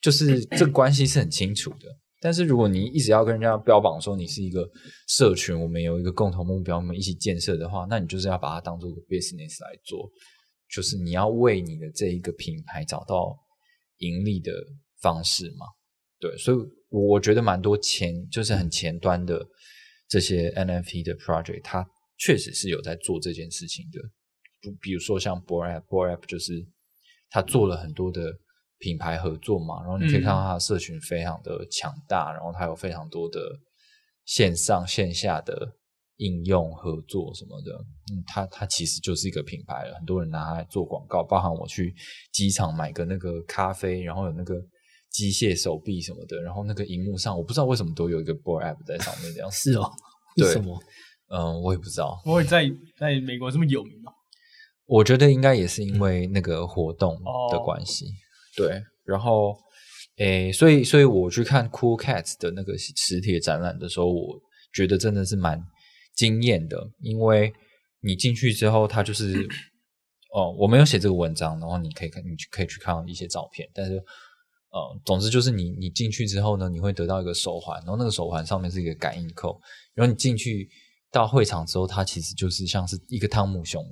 [0.00, 1.86] 就是这个关系是很清楚的。
[2.20, 4.68] 但是如果你一直要跟人家标榜说你是一个
[5.06, 10.10] 社群，我们有一个共同目标，我们一起建设的话，那你就是要把它当做一个 business 来做，
[10.68, 13.38] 就是你要为你的这一个品牌找到
[13.98, 14.52] 盈利的
[15.00, 15.66] 方式嘛。
[16.20, 16.56] 对，所以
[16.88, 19.46] 我觉得蛮多前就是很前端的
[20.08, 24.00] 这些 NFT 的 project，它确实是有在做这件事情的。
[24.60, 26.66] 就比如说像 b o r App b o r App 就是
[27.30, 28.36] 他做了很多的
[28.78, 33.40] 品牌合作嘛，然后你可以看到他的社群非常的强大，然后他有非常多的
[34.24, 35.76] 线上线下的
[36.16, 37.72] 应用合作什么的。
[38.12, 41.94] 嗯，它它其实就是一个品牌了，很多人拿它来做广告，包含我去
[42.32, 44.60] 机场买个那个咖啡，然后有那个。
[45.10, 49.90] 机械手臂什么的，然后那个荧幕上，我不知道为什么都有一个 Board App 在上面，这样是哦，
[50.36, 50.78] 对为什么？
[51.30, 54.12] 嗯，我也不知道，不会在在美国这么有名吗？
[54.86, 57.14] 我觉得应该也是因为那个活动
[57.50, 58.06] 的哦关系，
[58.56, 58.82] 对。
[59.04, 59.54] 然后，
[60.18, 64.38] 诶，所以，所以我去看 Cool Cats 的那个实体展览的时候，我
[64.72, 65.62] 觉得真的是蛮
[66.14, 67.52] 惊艳的，因为
[68.00, 69.46] 你进去之后，它就是，
[70.34, 74.02] 哦，我没有写这个文章，然后你可以看，你可以去看一些照片，但是，
[74.70, 79.60] 呃，总之就是你你进去之后呢，你会得到一个手环，然后那个手环上面是一个感应扣，
[79.94, 80.68] 然后你进去
[81.10, 83.82] 到会场之后，它其实就是像是一个汤姆熊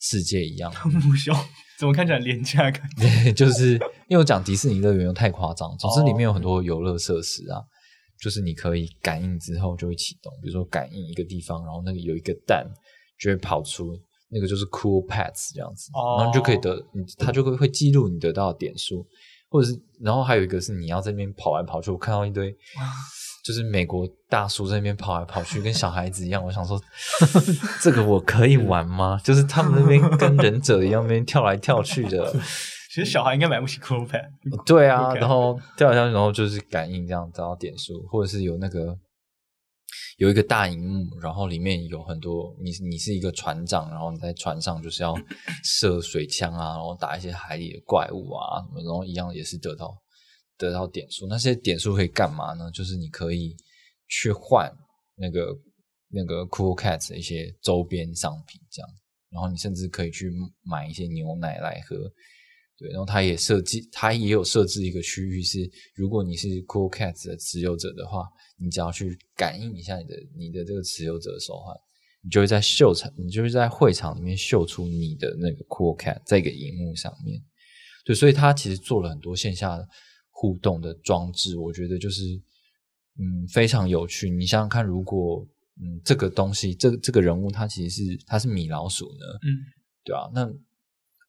[0.00, 1.34] 世界一样，汤姆熊
[1.78, 2.82] 怎么看起来廉价感？
[2.96, 3.72] 对， 就是
[4.08, 7.60] 因为我讲迪士尼乐园又太夸张，总之里面有很多游乐设施啊，
[8.18, 12.66] 就是你可以感应之后就会启动，比如说感应一个地方，然后那里有一个蛋
[13.20, 13.94] 就会跑出，
[14.30, 19.06] 那个就是 Cool Pets 这样子，哦然后你就可以得，你它就会会记录你得到的点数，
[19.54, 22.52] 或者是然后还有一个是你要在那边跑来跑去，我看到一堆。
[23.44, 26.42] 就是美国大叔在那边跑来跑去，跟小孩子一样。
[26.42, 26.80] 我想说，
[27.80, 29.20] 这个我可以玩吗？
[29.22, 32.34] 就是他们那边跟忍者一样，那边跳来跳去的。
[32.90, 34.64] 其实小孩应该买不起 Cool Pad。
[34.64, 38.96] 对啊，然后跳来跳去，然后就是感应这样得到点数，或者是有那个
[40.18, 45.14] 有一个大荧幕，然后里面有很多你你是一个船长，然后你在船上就是要
[45.62, 49.96] 射水枪啊，然后打一些海里的怪物啊什么，然后一样也是得到
[50.56, 51.26] 得到点数。
[51.26, 52.70] 那些点数可以干嘛呢？
[52.70, 53.56] 就是你可以
[54.08, 54.72] 去换
[55.16, 55.48] 那个
[56.08, 58.88] 那个 Cool Cat 的一些周边商品，这样，
[59.30, 60.30] 然后你甚至可以去
[60.62, 61.96] 买一些牛奶来喝。
[62.76, 68.24] 对，然后它也设计，它也有设置一个区域是，如果你是 Cool Cats 的持有者的话，
[68.58, 71.72] 你只要去感应一下你的你的这个持有者的手环，
[72.22, 77.40] 你就会在秀场，你就会在会场里面秀出你的那个 Cool Cat 在一个荧幕上面。
[78.04, 79.78] 对，所以它其实做了很多线下
[80.30, 82.22] 互动的装置，我觉得就是
[83.18, 84.28] 嗯非常有趣。
[84.28, 85.46] 你想想看，如果
[85.80, 89.48] 嗯这个东西，这这个人物他其实是他是米老鼠呢，嗯，
[90.04, 90.52] 对啊，那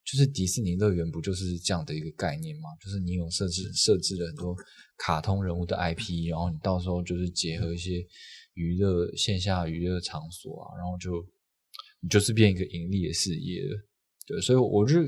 [0.06, 2.70] 就是迪士尼乐园不就是这样的一个概念吗？
[2.80, 4.56] 就是你有设置设置了很多
[4.98, 8.06] 卡通人物的 IP，然后你到时候就是结合一些
[8.54, 11.26] 娱乐线下娱乐场所啊，然后就
[12.02, 13.63] 你就是变一个盈利的事业。
[14.28, 15.00] 对，所以我就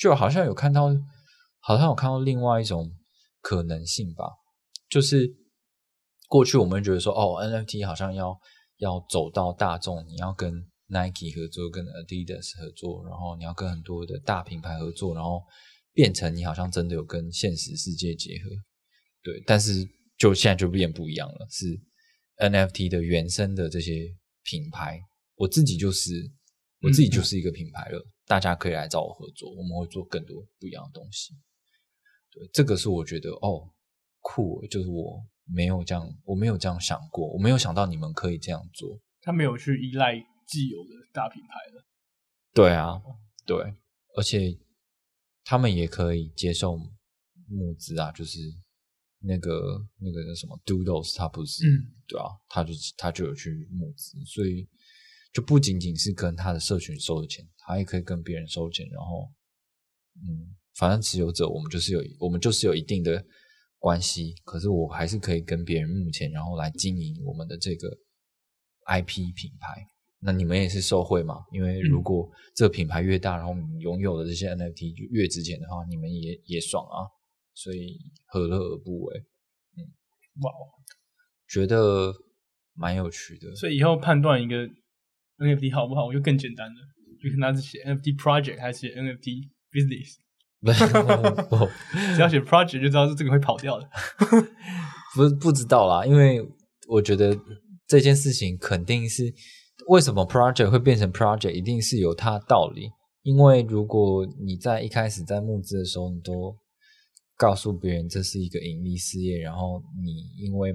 [0.00, 0.88] 就好像有看到，
[1.60, 2.90] 好像有看到另外一种
[3.40, 4.24] 可能性吧，
[4.88, 5.30] 就是
[6.28, 8.38] 过去我们觉得说，哦，NFT 好像要
[8.78, 10.52] 要走到大众，你要跟
[10.88, 15.42] Nike 合作，跟 Adidas 合作，然后你要跟很多的大品牌合作，然后
[15.92, 18.50] 变成你好像真的有跟现实世界结合。
[19.22, 21.80] 对，但是就现在就变不一样了，是
[22.38, 25.00] NFT 的原生的这些品牌，
[25.34, 26.30] 我自己就是
[26.82, 31.34] 我自己就是一个品牌了，大家可以来找我合作，我们会做更多不一样的东西。
[32.30, 33.68] 对，这个是我觉得哦
[34.20, 39.00] 酷，就是我没有这样，我没有这样想过，我没有想到你们可以这样做。
[39.22, 40.14] 他没有去依赖
[40.46, 41.84] 既有的大品牌了。
[42.54, 43.02] 对啊，
[43.44, 43.74] 对，
[44.16, 44.58] 而且
[45.44, 46.76] 他们也可以接受
[47.48, 48.38] 募资啊，就是
[49.20, 54.68] 那个那个叫什么 Doodles，他不是、嗯对啊，他就他就有去募资，所以
[55.32, 59.30] 就不仅仅是跟他的社群收的钱，他也可以跟别人收钱，然后
[60.14, 63.22] 嗯，反正持有者我们就是有我们就是有一定的
[63.78, 67.88] 关系，可是我还是可以跟别人募钱，然后来经营我们的这个
[68.86, 69.86] IP 品牌。
[70.20, 71.44] 那你们也是受惠嘛？
[71.52, 77.06] 因为如果这个品牌越大，然后你们拥有的这些 NFT 就越值钱的话，你们也也爽啊，
[77.54, 79.24] 所以何乐而不为？
[80.42, 80.52] 哇，
[81.48, 82.12] 觉得
[82.74, 83.54] 蛮有趣的。
[83.54, 84.66] 所以以后判断一个
[85.38, 86.74] NFT 好不好，我就更简单了，
[87.22, 90.16] 就看它是写 NFT project 还是写 NFT business。
[90.66, 90.72] 不
[91.56, 91.66] 不
[92.14, 93.88] 只要写 project 就知道是这个会跑掉的。
[95.14, 96.42] 不不知道啦，因为
[96.88, 97.38] 我觉得
[97.86, 99.32] 这件事情肯定是
[99.88, 102.90] 为什么 project 会变成 project，一定是有它的道理。
[103.22, 106.56] 因为如果你在一开始在募资的时候，你都
[107.36, 110.72] 告诉别人这是一个盈利事业，然后你因为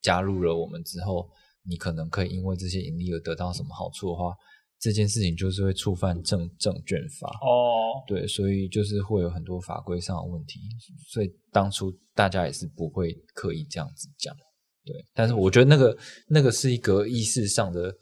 [0.00, 1.28] 加入了我们之后，
[1.64, 4.34] 你可能可以因为这些盈利而得到什么好处的话，
[4.80, 7.28] 这件事情就是会触犯证证券法。
[7.28, 10.60] 哦，对，所以就是会有很多法规上的问题，
[11.08, 14.34] 所以当初大家也是不会刻意这样子讲。
[14.84, 15.96] 对，但是我觉得那个
[16.28, 17.96] 那个是一个意识上的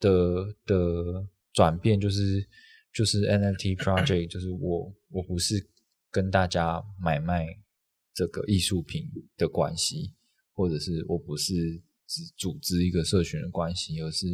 [0.00, 2.46] 的的转变，就是
[2.92, 5.54] 就是 NFT project，就是我我不是
[6.10, 7.46] 跟大家买卖
[8.12, 9.04] 这个艺术品
[9.36, 10.14] 的关系，
[10.52, 11.52] 或者是我不是
[12.06, 14.26] 只组织一个社群的关系，而是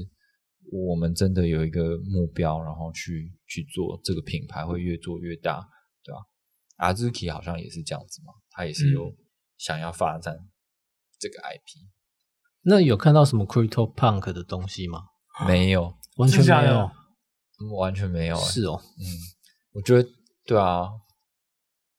[0.70, 5.60] 我们真的有一个目标，然后去去做这个品牌会越做越大，
[6.02, 6.20] 对吧？
[6.76, 9.16] 阿兹 k 好像也是这样子嘛，他也是有嗯
[9.58, 10.36] 想要发展
[11.22, 11.86] 这个 IP，、
[12.62, 15.04] 那有看到什么 Crypto Punk 的东西吗？
[15.46, 16.90] 没有，完全没有。
[17.60, 18.44] 嗯完全没有、欸。
[18.50, 19.06] 是哦，嗯，
[19.74, 20.08] 我觉得
[20.44, 20.88] 对啊，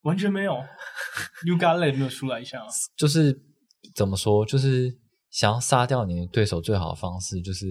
[0.01, 0.53] 完全没有。
[1.47, 2.67] New g a l e 没有出来一下吗？
[2.97, 3.41] 就是
[3.95, 7.65] 怎么说，就是想要杀掉你的对手，最好的方式就是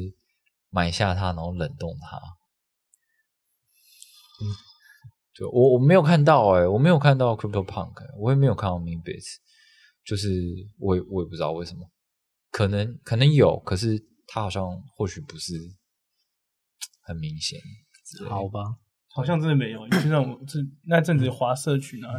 [0.70, 2.16] 买下它，然后冷冻它。
[4.40, 4.48] 嗯，
[5.34, 9.36] 对我我没有看到哎、我没有看到 Crypto Punk，、欸、我也没有看到 Meanbits，
[10.04, 10.28] 就是
[10.78, 11.88] 我也我也不知道为什么，
[12.50, 14.64] 可能可能有，可是他好像
[14.96, 15.54] 或许不是
[17.02, 17.60] 很明显。
[18.28, 18.60] 好吧，
[19.08, 19.88] 好像真的没有。
[19.88, 22.10] 就像我这那阵子华社群啊，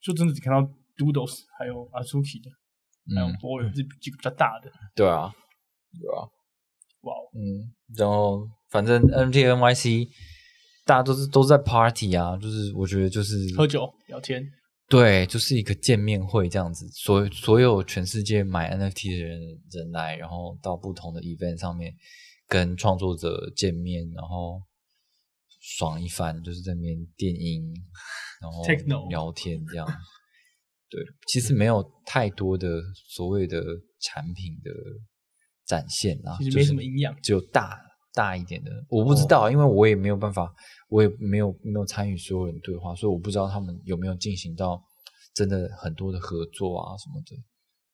[0.00, 0.60] 就真的只看到
[0.96, 2.50] Doodles 还有 Azuki 的，
[3.14, 4.70] 还有嗯，博尔这几个比较大的。
[4.94, 5.32] 对啊，
[5.92, 6.26] 对啊。
[7.02, 10.08] 哇哦，嗯，然后反正 NYC
[10.84, 14.42] 大家都是都是在 party 啊，就是我觉得就是喝酒聊天，
[14.90, 21.94] 对，就是一个见面会这样子，所所有全世界买 NFT 的人人来，然后到不同的 event 上面
[22.48, 24.60] 跟创作者见面，然后
[25.60, 27.72] 爽一番，就是在那边电音，
[28.40, 28.64] 然后
[29.08, 29.86] 聊天这样。
[30.88, 33.62] 对，其实没有太多的所谓的
[34.00, 34.72] 产品的
[35.64, 37.16] 展现啊，其实没就是什么营养。
[37.22, 37.80] 只有大
[38.12, 40.52] 大一点的，我不知道，因为我也没有办法，
[40.88, 44.82] 我也没有没有参与所有人对话，所以我不知道他们有没有进行到
[45.34, 47.36] 真的很多的合作啊什么的。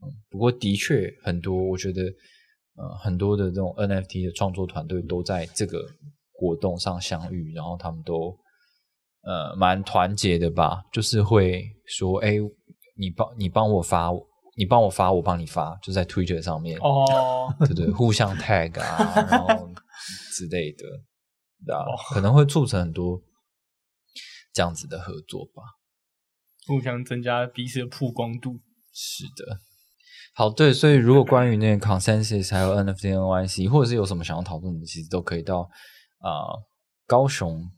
[0.02, 2.02] 嗯，不过的确很多，我觉得
[2.76, 5.85] 呃很多的这种 NFT 的创作团队都在这个
[6.33, 8.37] 活动上相遇，然后他们都
[9.22, 12.37] 呃蛮团结的吧，就是会说，哎，
[12.98, 14.11] 你帮你帮我发，
[14.57, 19.68] 你帮我发，我帮你发，就在 Twitter 上面哦，对对，互相 tag 啊，然后
[20.37, 20.85] 之类的，
[21.64, 23.22] 对啊，哦可能会促成很多
[24.53, 25.62] 这样子的合作吧。
[26.68, 28.61] 互相增加彼此的曝光度。
[28.92, 29.59] 是的，
[30.35, 35.61] 好，对，所以如果关于那个 consensus 还有 NFT NYC，或者是有什么想要讨论的，其实都可以到
[36.18, 36.62] 啊、呃
[37.07, 37.70] 高雄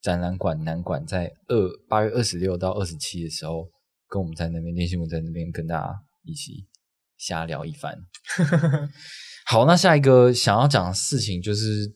[0.00, 3.68] 展览馆南馆，在二八月二十六到二十七的时候，
[4.06, 5.92] 跟我们在那边练新闻在那边跟大家
[6.22, 6.68] 一起
[7.16, 7.98] 瞎聊一番。
[9.50, 11.90] 好，那下一个想要讲的事情就是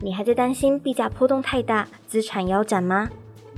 [0.00, 3.08] 你还在担心币价波动太大，资产腰斩吗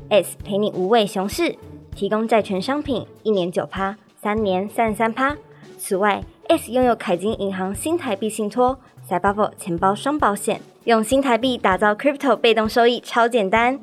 [0.09, 1.57] ？S 陪你无畏熊市，
[1.96, 5.37] 提供债权商品一年九趴，三年三十三趴。
[5.79, 13.80] 此外，S 拥有凯金银行新台币信托、c y b a v o 钱包双保险，用新台币打造 Crypto 被动收益，超简单。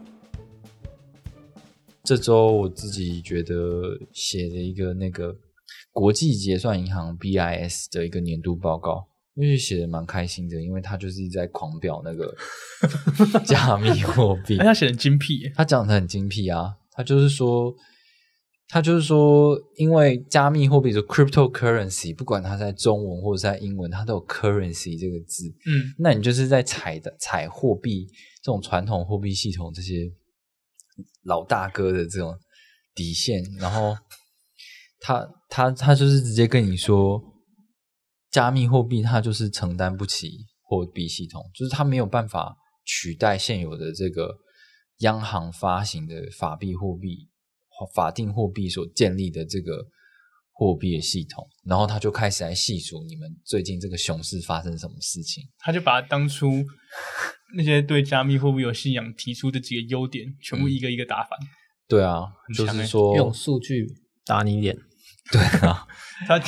[2.05, 5.35] 这周我自己觉得写了一个那个
[5.97, 12.31] 国际结算银行 BIS 的一个年度报告，因为写的蛮开心的，因为他就是一直在狂表那个
[13.43, 14.59] 加密货币。
[14.59, 17.73] 哎，，他写的很精辟，他讲的很精辟啊，他就是说，
[18.67, 28.05] 他就是说，因为加密货币的 cryptocurrency，不管它在中文或者在英文，它都有 currency 这个字，嗯，那你就是在踩的踩货币
[28.43, 30.11] 这种传统货币系统这些
[31.23, 32.37] 老大哥的这种
[32.93, 33.97] 底线，然后
[34.99, 37.21] 他他他就是直接跟你说，
[38.31, 44.35] 加密货币它就是承担不起货币系统，就是它没有办法取代现有的这个
[44.99, 47.29] 央行发行的法币货币
[47.93, 49.85] 法定货币所建立的这个
[50.51, 55.43] 货币的系统，然后他就开始来细数你们最近这个熊市发生什么事情。
[55.59, 56.65] 他就把当初
[57.55, 61.37] 那些对加密货币有信仰提出的几个优点，全部一个一个打反。
[61.87, 62.23] 对啊，
[62.55, 63.87] 就是说用数据
[64.25, 64.75] 打你脸。
[65.31, 65.85] 对啊，
[66.27, 66.39] 他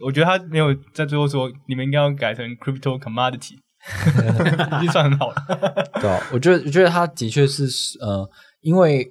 [0.00, 3.54] 我觉得他没有在最后说你们应该要改成 crypto commodity，
[4.78, 5.36] 已经算很好了。
[6.00, 7.64] 对啊，我觉得我觉得他的确是
[8.00, 8.28] 呃，
[8.60, 9.10] 因为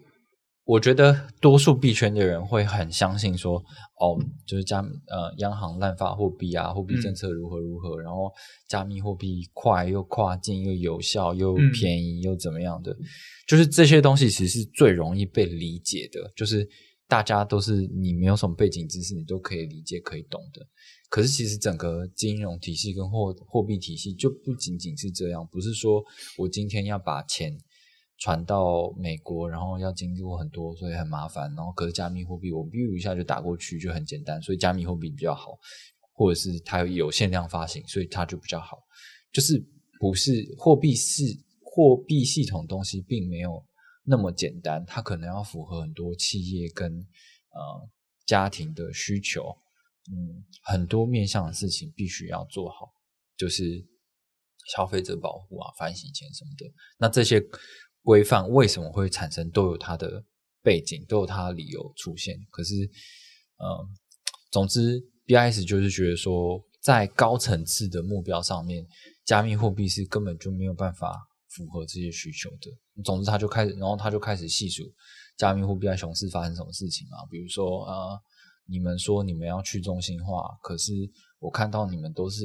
[0.66, 3.58] 我觉得多数币圈的人会很相信说，
[4.00, 8.30] 哦，就是加呃央行滥发货币啊，货币政策如何如何，然后
[8.68, 11.72] 加密货币快又跨境又有效又嗯。
[11.72, 12.94] 便宜又怎么样的，
[13.48, 16.68] 就是这些东西其实是最容易被理解的，就是
[17.08, 20.68] 大家都是你没有什么背景知识，你都可以理解可以懂的。
[21.10, 26.04] 可是其实整个金融体系跟货货币体系就不仅仅是这样，不是说
[26.38, 27.58] 我今天要把钱
[28.18, 31.54] 传到美国，然后要经过很多，所以很麻烦。
[31.56, 35.58] 然后可是加密货币我 view 一下就打过去，就很简单，所以加密货币比较好，
[36.12, 38.80] 或者是它有限量发行，所以它就比较好。
[39.32, 39.64] 就是
[40.00, 41.24] 不是货币是
[41.62, 43.64] 货币系统东西，并没有
[44.10, 47.90] 那么简单，它可能要符合很多企业跟呃
[48.26, 49.54] 家庭的需求。
[50.10, 52.90] 嗯，很多面向的事情必须要做好，
[53.36, 53.86] 就是
[54.74, 56.66] 消费者保护啊、反洗钱什么的。
[56.98, 57.44] 那这些
[58.04, 60.24] 规范为什么会产生，都有它的
[60.64, 62.38] 背景，都有它的理由出现。
[62.50, 63.68] 可是，嗯，
[64.50, 68.88] 总之，BIS 就是觉得说，在高层次的目标上面，
[69.26, 71.27] 加密货币是根本就没有办法
[71.58, 73.04] 符合这些需求的。
[73.04, 74.84] 总之，他就开始，然后他就开始细数
[75.38, 78.20] 加密货币在熊市发生什么事情啊，比如说呃。
[78.70, 80.92] 你们说你们要去中心化，可是
[81.40, 82.44] 我看到你们都是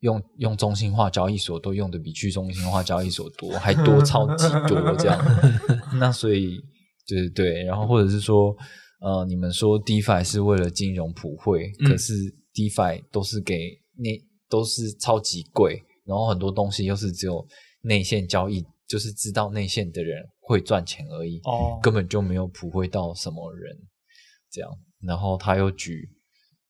[0.00, 5.18] 用用中心化交易所都用的比去中心化交易所多，还多超级多这样。
[5.98, 6.60] 那所以
[7.06, 8.54] 对对对，然后或者是说，
[9.00, 12.12] 呃，你们说 DeFi 是为了金融普惠，嗯可是
[12.52, 13.56] DeFi 都是给
[13.96, 14.10] 那
[14.50, 17.42] 都是超级贵，然后很多东西又是只有
[17.84, 23.78] 内线交易，就是知道内线的人会赚钱而已，哦根本就没有普惠到什么人
[24.50, 24.70] 这样。
[25.00, 26.08] 然后他又举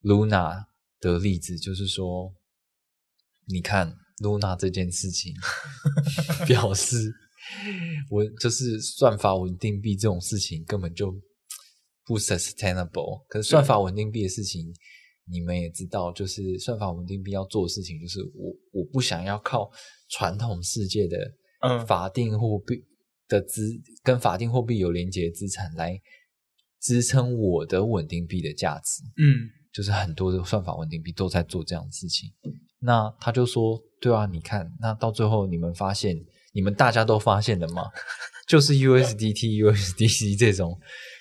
[0.03, 0.65] Luna
[1.01, 2.35] 的例子，就是说，
[3.47, 5.33] 你看 Luna 这件事情，
[6.47, 7.15] 表示
[8.11, 11.15] 我就是算法稳定币这种事情根本就
[12.05, 13.25] 不 sustainable。
[13.29, 14.75] 可是算法稳定币的事情，
[15.31, 19.71] 你们也知道，就是算法稳定币要做的事情，就是我我不想要靠
[20.11, 21.17] 传统世界的
[21.61, 22.85] 嗯法定货币
[23.29, 23.63] 的资
[24.03, 26.01] 跟法定货币有连接的资产来
[26.81, 29.03] 支撑我的稳定币的价值。
[29.17, 32.31] 嗯就是很多的算法稳定币都在做这样的事情。
[32.79, 36.17] 那他就说，对啊，你看，那到最后你们发现，
[36.53, 37.91] 你们大家都发现了吗？
[38.47, 40.79] 就是 USDT、USDC 这种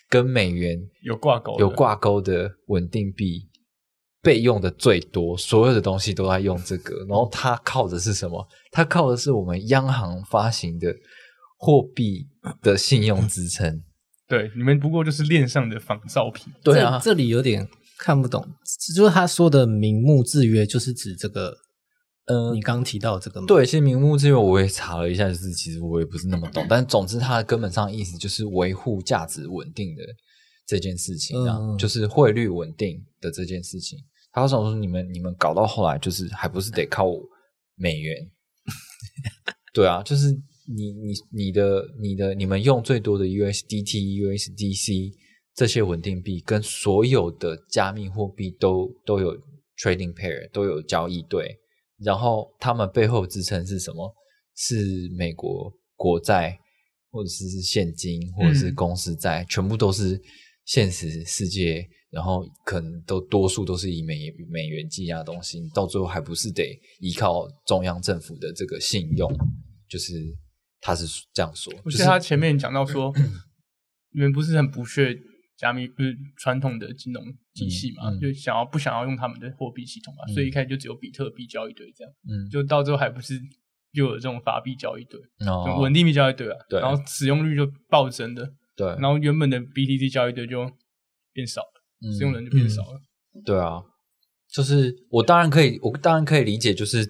[0.07, 3.49] 跟美元有挂钩有挂钩的稳定币
[4.23, 7.05] 被用的最多，所有的东西都在用这个。
[7.09, 8.47] 然后它靠的是什么？
[8.71, 10.95] 它靠的是我们央行发行的
[11.57, 12.25] 货币
[12.61, 13.83] 的信用支撑。
[14.25, 16.51] 对，你们不过就是链上的仿造品。
[16.63, 17.67] 对啊这，里有点
[17.99, 18.41] 看不懂，
[18.95, 21.53] 就是他说的名目制约，就是指这个，
[22.27, 23.45] 呃你刚刚提到这个吗？
[23.45, 30.01] 对，其实名目制约我也查了一下，就是其实我也不是那么懂，但总之它的根本上意思就是维护价值稳定的
[30.65, 33.99] 这件事情啊，嗯就是汇率稳定的这件事情。
[34.33, 37.05] 他想说你们你们搞到后来就是还不是得靠
[37.75, 38.29] 美元？
[39.73, 40.31] 对啊，就是
[40.75, 45.13] 你你你的你的你们用最多的 USDT、USDC
[45.53, 49.35] 这些稳定币，跟所有的加密货币都都有
[49.77, 51.59] trading pair，都有交易对。
[51.99, 54.13] 然后他们背后支撑是什么？
[54.55, 56.57] 是美国国债，
[57.11, 60.19] 或者是是现金，或者是嗯公司债，全部都是
[60.65, 69.27] 现实世界，然后可能都多数都是以美美元计价的东西，到最后还不是得依靠中央政府的这个信用，
[69.89, 70.13] 就是
[70.79, 73.11] 他是这样说，就是我记得他前面讲到说，
[74.13, 75.17] 你们不是很不屑
[75.57, 78.19] 加密，不是传统的金融体系嘛，嗯嗯。
[78.19, 83.39] 就想要不想要用他们的货币系统嘛，嗯所以一开始就只有比特币交易对这样，嗯，就到最后还不是
[83.93, 90.69] 又有这种法币交易对，哦就稳定币交易对啊，对然后使用率就暴增的，对，然后原本的 BTC 交易对就
[91.31, 91.61] 变少
[92.11, 92.99] 使用人就变少了，
[93.45, 93.81] 对啊，
[94.51, 97.07] 就是我当然可以，我当然可以理解，就是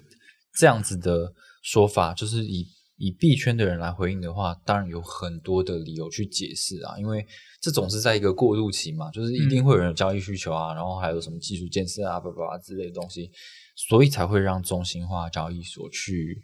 [0.58, 1.34] 这样子的
[1.64, 2.60] 说法，就是以
[2.98, 7.26] 以以币圈的人来回应的话，当然有很多的理由去解释啊，因为
[7.60, 13.30] 这总是在一个过渡期嘛，就是一定会有人有交易需求啊，然后还有什么技术建设啊、叭叭叭之类的东西，
[13.76, 16.42] 所以才会让中心化交易所去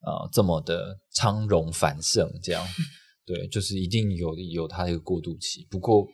[0.00, 2.66] 呃这么的昌荣繁盛，这样
[3.24, 5.66] 对，就是一定有有它的一个过渡期。
[5.70, 6.04] 不过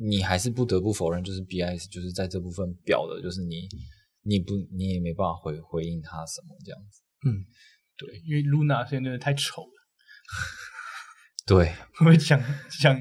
[0.00, 3.68] 你还是不得不否认，就是 BIS 就是在这部分表的，就是你
[4.22, 7.02] 你不你也没办法回回应他什么这样子。
[7.26, 7.44] 嗯，
[7.96, 9.76] 对，因为 Luna 现在真的太丑了，
[11.46, 12.40] 对， 我会讲
[12.80, 12.96] 讲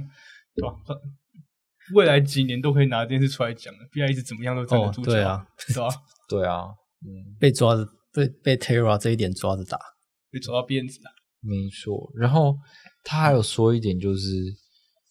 [0.55, 0.75] 对吧？
[1.95, 5.89] 未来几年都可以拿这件事出来讲了，BIS 怎么样都站得哦住脚，对啊，对吧？
[6.27, 6.65] 对啊，
[7.01, 7.35] 嗯。
[7.39, 9.79] 被抓着被被 Terra 这一点抓着打，
[10.29, 12.55] 被抓到辫子了，没错，然后
[13.03, 14.27] 他还有说一点，就是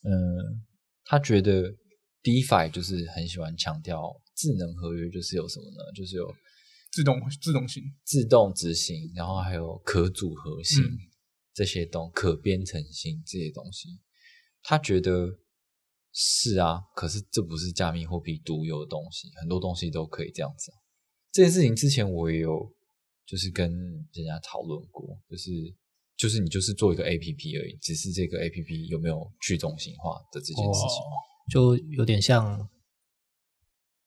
[0.04, 0.62] 嗯，
[1.08, 1.74] 他觉得
[2.22, 5.92] DeFi 就是很喜欢强调智能合约，就是有什么呢？
[5.96, 6.32] 就是有
[6.92, 10.98] 自动自动性，自动执行，然后还有可组合性、嗯
[11.54, 13.98] 这些东可编程性这些东西，
[14.62, 15.40] 他觉得
[16.12, 20.78] 是啊，可是这不是加密货币独有的东西，很多东西都可以这样子、啊。
[21.32, 22.72] 这件事情之前我也有
[23.26, 25.50] 就是跟人家讨论过，就是
[26.18, 30.98] 就是你就是做一个 A P P 而已，只是这个 A P P 有没有去中心化的这件事情。
[31.00, 32.68] 哦就有点像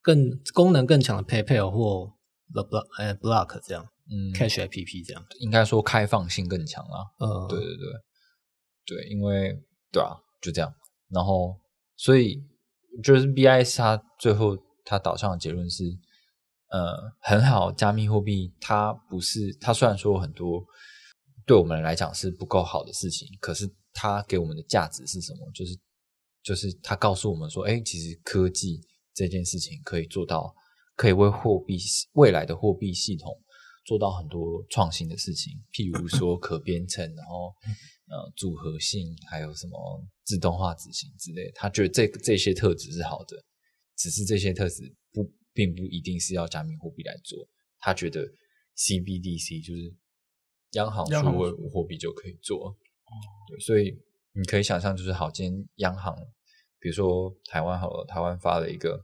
[0.03, 2.13] 更功能更强的 PayPal 或
[2.53, 7.01] The Block 呃 Block 这样、嗯 Cash APP 这样，应该说开放性更强啊。
[7.17, 7.87] 嗯，对对对，
[8.85, 9.59] 对，因为
[9.91, 10.71] 对啊，就这样。
[11.09, 11.59] 然后，
[11.97, 12.43] 所以
[13.03, 14.55] 就是 BIS 它最后
[14.85, 15.85] 它导向的结论是，
[16.69, 20.63] 呃，很好，加密货币它不是它虽然说很多
[21.45, 25.51] 对我们来讲是不够好的事情，可是它给我们的价值是什么？
[25.53, 25.79] 就是
[26.43, 28.81] 就是它告诉我们说，哎，其实科技
[29.13, 30.53] 这件事情可以做到，
[30.95, 31.77] 可以为货币
[32.13, 33.41] 未来的货币系统。
[33.83, 37.51] 做到很多创新的事情，譬如说可编程，然后
[38.07, 41.51] 呃组合性，还有什么自动化执行之类的。
[41.55, 43.43] 他觉得这这些特质是好的，
[43.97, 47.49] 只是这些特质不并不一定是要加密货币来做。
[47.79, 48.23] 他觉得
[48.77, 49.91] CBDC 就是
[50.71, 52.77] 央行央行数位货币就可以做。
[53.49, 53.97] 对，所以
[54.33, 56.15] 你可以想象，就是好，今天央行，
[56.79, 59.01] 比如说台湾好了，台湾发了一个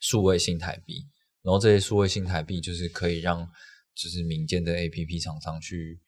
[0.00, 1.06] 数位新台币，
[1.42, 3.48] 然后这些数位新台币就是可以让
[3.94, 6.00] 就是民间的 A P P 厂商去，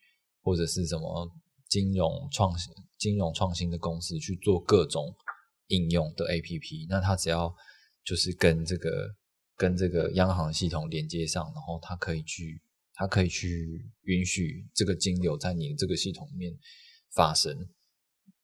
[0.42, 1.30] 或者是什么
[1.68, 5.14] 金融创新、金融创新的公司去做各种
[5.68, 7.54] 应用的 A P P，那它只要
[8.04, 9.14] 就是跟这个
[9.56, 12.60] 跟这个央行系统连接上，然后它可以去，
[12.98, 16.52] 它可以去允许这个金流在你这个系统里面
[17.14, 17.52] 发生，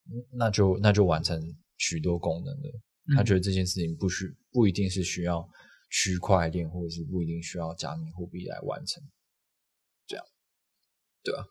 [0.07, 1.38] 嗯那就那就完成
[1.76, 2.80] 许多功能了。
[3.16, 5.46] 他觉得这件事情不需不一定是需要
[5.90, 9.02] 区块链，或者是不一定需要加密货币来完成，
[10.07, 10.24] 这样，
[11.22, 11.44] 对啊，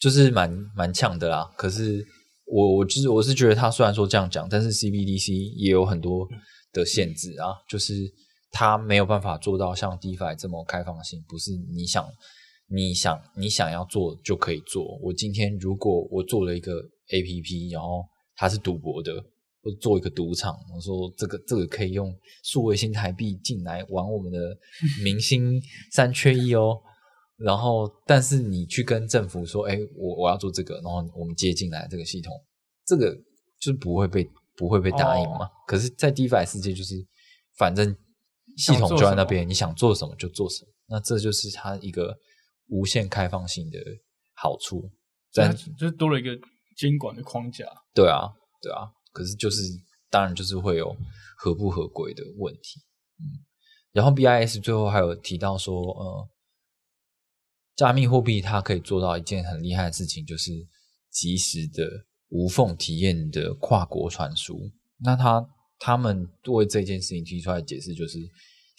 [0.00, 1.44] 就是蛮蛮呛的啦。
[1.56, 2.04] 可是
[2.46, 6.26] 我我就是我是觉得他虽然说这样讲，但是 CBDC 也有很多
[6.72, 7.92] 的限制啊，就是
[8.50, 12.06] 它没有办法做到像 DeFi 这么开放性，不是你想
[12.68, 14.98] 你想你想要做就可以做。
[15.02, 16.72] 我今天如果我做了一个
[17.08, 18.04] APP，然后
[18.36, 19.12] 它是赌博的。
[19.62, 22.10] 或者做一个赌场，我说这个这个可以用
[22.42, 24.38] 数位新台币进来玩我们的
[25.04, 25.60] 明星
[25.92, 26.80] 三缺一哦。
[27.36, 32.32] 然后，但是你去跟政府说，哎，我我要做这个，然后我们接进来这个系统，
[32.86, 33.14] 这个
[33.60, 34.26] 就是不会被
[34.56, 35.44] 不会被答应嘛。
[35.44, 36.94] 哦可是，在 DeFi 世界，就是
[37.58, 37.94] 反正
[38.60, 40.68] 系统就在那边，你想做什么就做什么。
[40.86, 42.16] 那这就是它一个
[42.68, 43.78] 无限开放性的
[44.34, 44.90] 好处。
[45.32, 46.30] 但在就是多了一个
[46.76, 48.28] 监管的框架，对啊，
[48.60, 48.90] 对啊。
[49.12, 49.62] 可是就是
[50.10, 50.96] 当然就是会有
[51.36, 52.80] 合不合规的问题，
[53.18, 53.46] 嗯。
[53.92, 56.28] 然后 BIS 最后还有提到说，呃，
[57.76, 60.52] 加密货币它可以做到一件很厉害的事情，就是
[61.10, 61.84] 及时的
[62.28, 64.70] 无缝体验的跨国传输。
[64.98, 65.48] 那他
[65.78, 68.18] 他们为这件事情提出来的解释就是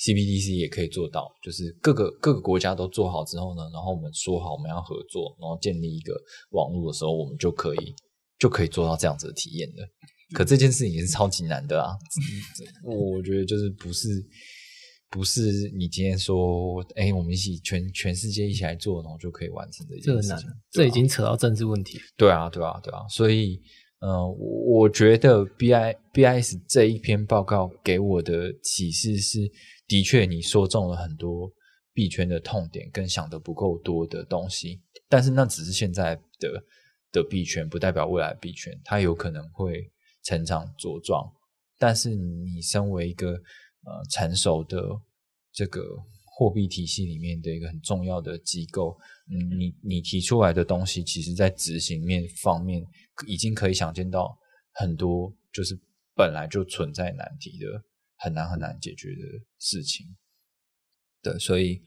[0.04, 6.14] ，CBDC 也可以做到，就是各个各个国家都做好之后呢，然后我们说好我们要合作，然后建立一个
[6.52, 7.93] 网络的时候，我们就可以
[8.39, 9.88] 就可以做到这样子的体验的。
[10.34, 11.91] 可这件事情也是超级难的啊！
[12.86, 14.08] 我觉得就是不是
[15.10, 21.99] 不是你今天说，哎，我们一起全全世界一起来做，然后就可以完成的这个难件事情。，这已经扯到政治问题。
[22.16, 23.62] 对啊，对啊，对啊，所以，
[23.99, 29.39] 呃，我我觉得 B I B I S 这一篇报告给我的启示是，
[29.92, 31.52] 的确你说中了很多
[31.92, 36.64] 币圈的痛点，跟想的不够多的东西，但是那只是现在的
[37.12, 39.92] 的币圈，不代表未来币圈，它有可能会
[40.24, 41.30] 成长茁壮。
[41.78, 44.82] 但是你身为一个呃成熟的
[45.52, 45.82] 这个
[46.24, 48.98] 货币体系里面的一个很重要的机构。
[49.30, 52.82] 嗯，你你提出来的东西，其实在执行面方面
[53.28, 54.39] 已经可以想见到
[54.72, 55.78] 很多，就是
[56.16, 57.84] 本来就存在难题的
[58.22, 59.22] 很难很难解决的
[59.59, 60.05] 事情。
[61.22, 61.82] 对，所以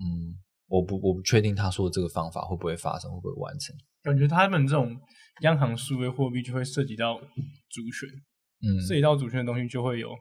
[0.00, 3.74] 嗯，我不我不确定他说的这个方法会不会发生，会不会完成。
[4.02, 4.98] 感觉他们这种
[5.42, 8.08] 央行数位货币就会涉及到主权，
[8.62, 10.14] 嗯，涉及到主权的东西就会有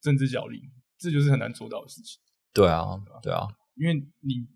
[0.00, 0.60] 政治角力，
[0.98, 2.20] 这就是很难做到的事情。
[2.52, 2.84] 对啊，
[3.22, 4.46] 对啊，因为你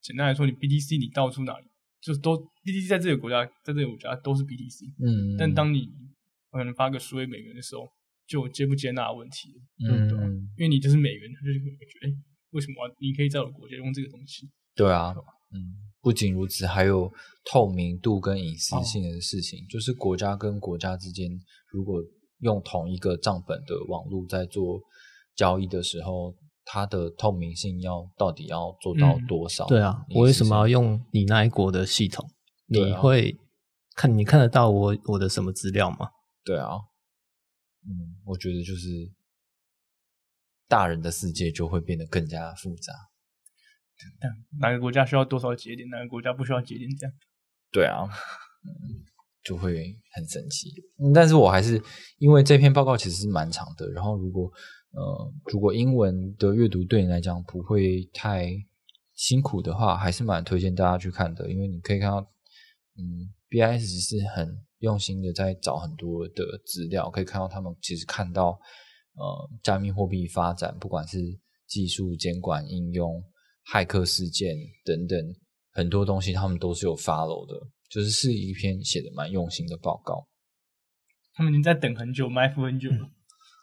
[0.00, 1.66] 简单来说，你 BTC 你到处哪里
[2.00, 5.88] 就是都 BTC 在这个国家，在这个国家都是 BTC，嗯，但当你
[6.50, 7.90] 可能发个数位美元的时候，
[8.26, 9.50] 就接不接纳的问题，
[9.88, 10.24] 嗯对吧？
[10.56, 12.12] 因为你就是美元，他就会觉得，哎，
[12.50, 14.48] 为什么你可以在我的国家用这个东西？
[14.74, 15.14] 对啊，
[15.52, 15.58] 嗯，
[16.00, 17.12] 不仅如此，还有
[17.44, 21.30] 透明度跟隐私性的事情，就是国家跟国家之间，
[21.70, 22.02] 如果
[22.40, 24.80] 用同一个账本的网络在做
[25.34, 29.66] 交易的时候，它的透明性要到底要做到嗯多少？
[29.66, 32.28] 对啊，我为什么要用你那一国的系统？
[32.66, 33.36] 你会
[33.94, 36.08] 看你看得到我我的什么资料吗？
[36.44, 36.70] 对啊，
[37.86, 38.88] 嗯，我觉得就是
[40.68, 42.92] 大人的世界就会变得更加复杂。
[44.58, 47.14] 哪个国家需要多少节点，哪个国家不需要节点，这样。
[47.70, 48.08] 对啊，
[48.64, 49.04] 嗯，
[49.42, 50.70] 就会很神奇。
[50.98, 51.80] 嗯但是我还是
[52.18, 54.50] 因为这篇报告其实是蛮长的，然后如果
[54.90, 58.50] 呃如果英文的阅读对你来讲不会太
[59.14, 62.20] 辛苦的话，还是蛮推荐大家去看的，因为你可以看到，
[62.96, 68.50] 嗯，BIS 是很用心的在找很多的资料，可以看到他们其实看到
[69.16, 71.18] 呃加密货币发展，不管是
[71.66, 73.20] 技术监管应用、
[73.72, 74.54] 骇客事件
[74.84, 75.18] 等等
[75.72, 77.54] 很多东西，他们都是有 follow 的，
[77.90, 80.28] 就是是一篇写的蛮用心的报告。
[81.32, 83.10] 他们已经在等很久，埋伏很久了，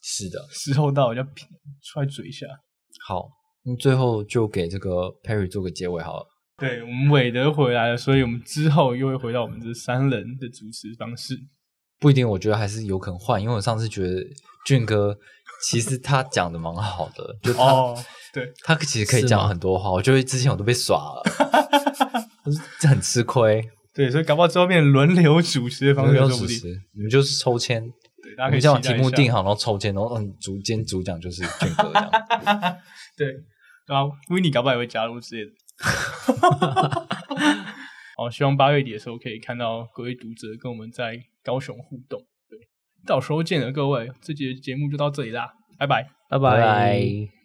[0.03, 1.47] 是的，时候到了就拼
[1.81, 2.45] 出来嘴一下。
[3.07, 3.29] 好，
[3.63, 6.27] 那最后就给这个 Perry 做个结尾好了。
[6.61, 11.35] 对我们韦德回来了，所以我们之后又会回到我们这三人的主持方式。
[11.99, 14.23] 不一定，我觉得还是有可能换，因为我上次觉得
[14.65, 15.17] 俊哥
[15.67, 17.97] 其实他讲的蛮好的， 就他、哦，
[18.31, 21.23] 对，他其实可以讲很多话，我觉得之前我都被耍了，
[22.45, 23.63] 我是很吃亏。
[23.93, 26.57] 对，所以搞不好之后变轮流主持的方式没有说不定。
[26.57, 27.81] 主持，你们就是抽签，
[28.23, 32.11] 对，大家可以先把题目定好，然后抽签，然后嗯，主今天主讲就是俊哥这样。
[33.17, 33.27] 对，
[33.85, 35.51] 然后维尼搞不好也会加入之类的。
[38.17, 42.21] 好，希望八月底的时候可以看到各位读者跟我们在高雄互动。
[42.49, 42.59] 对，
[43.05, 46.09] 到时候见了各位，这节节目就到这里啦，拜拜。
[46.29, 47.40] 拜拜拜。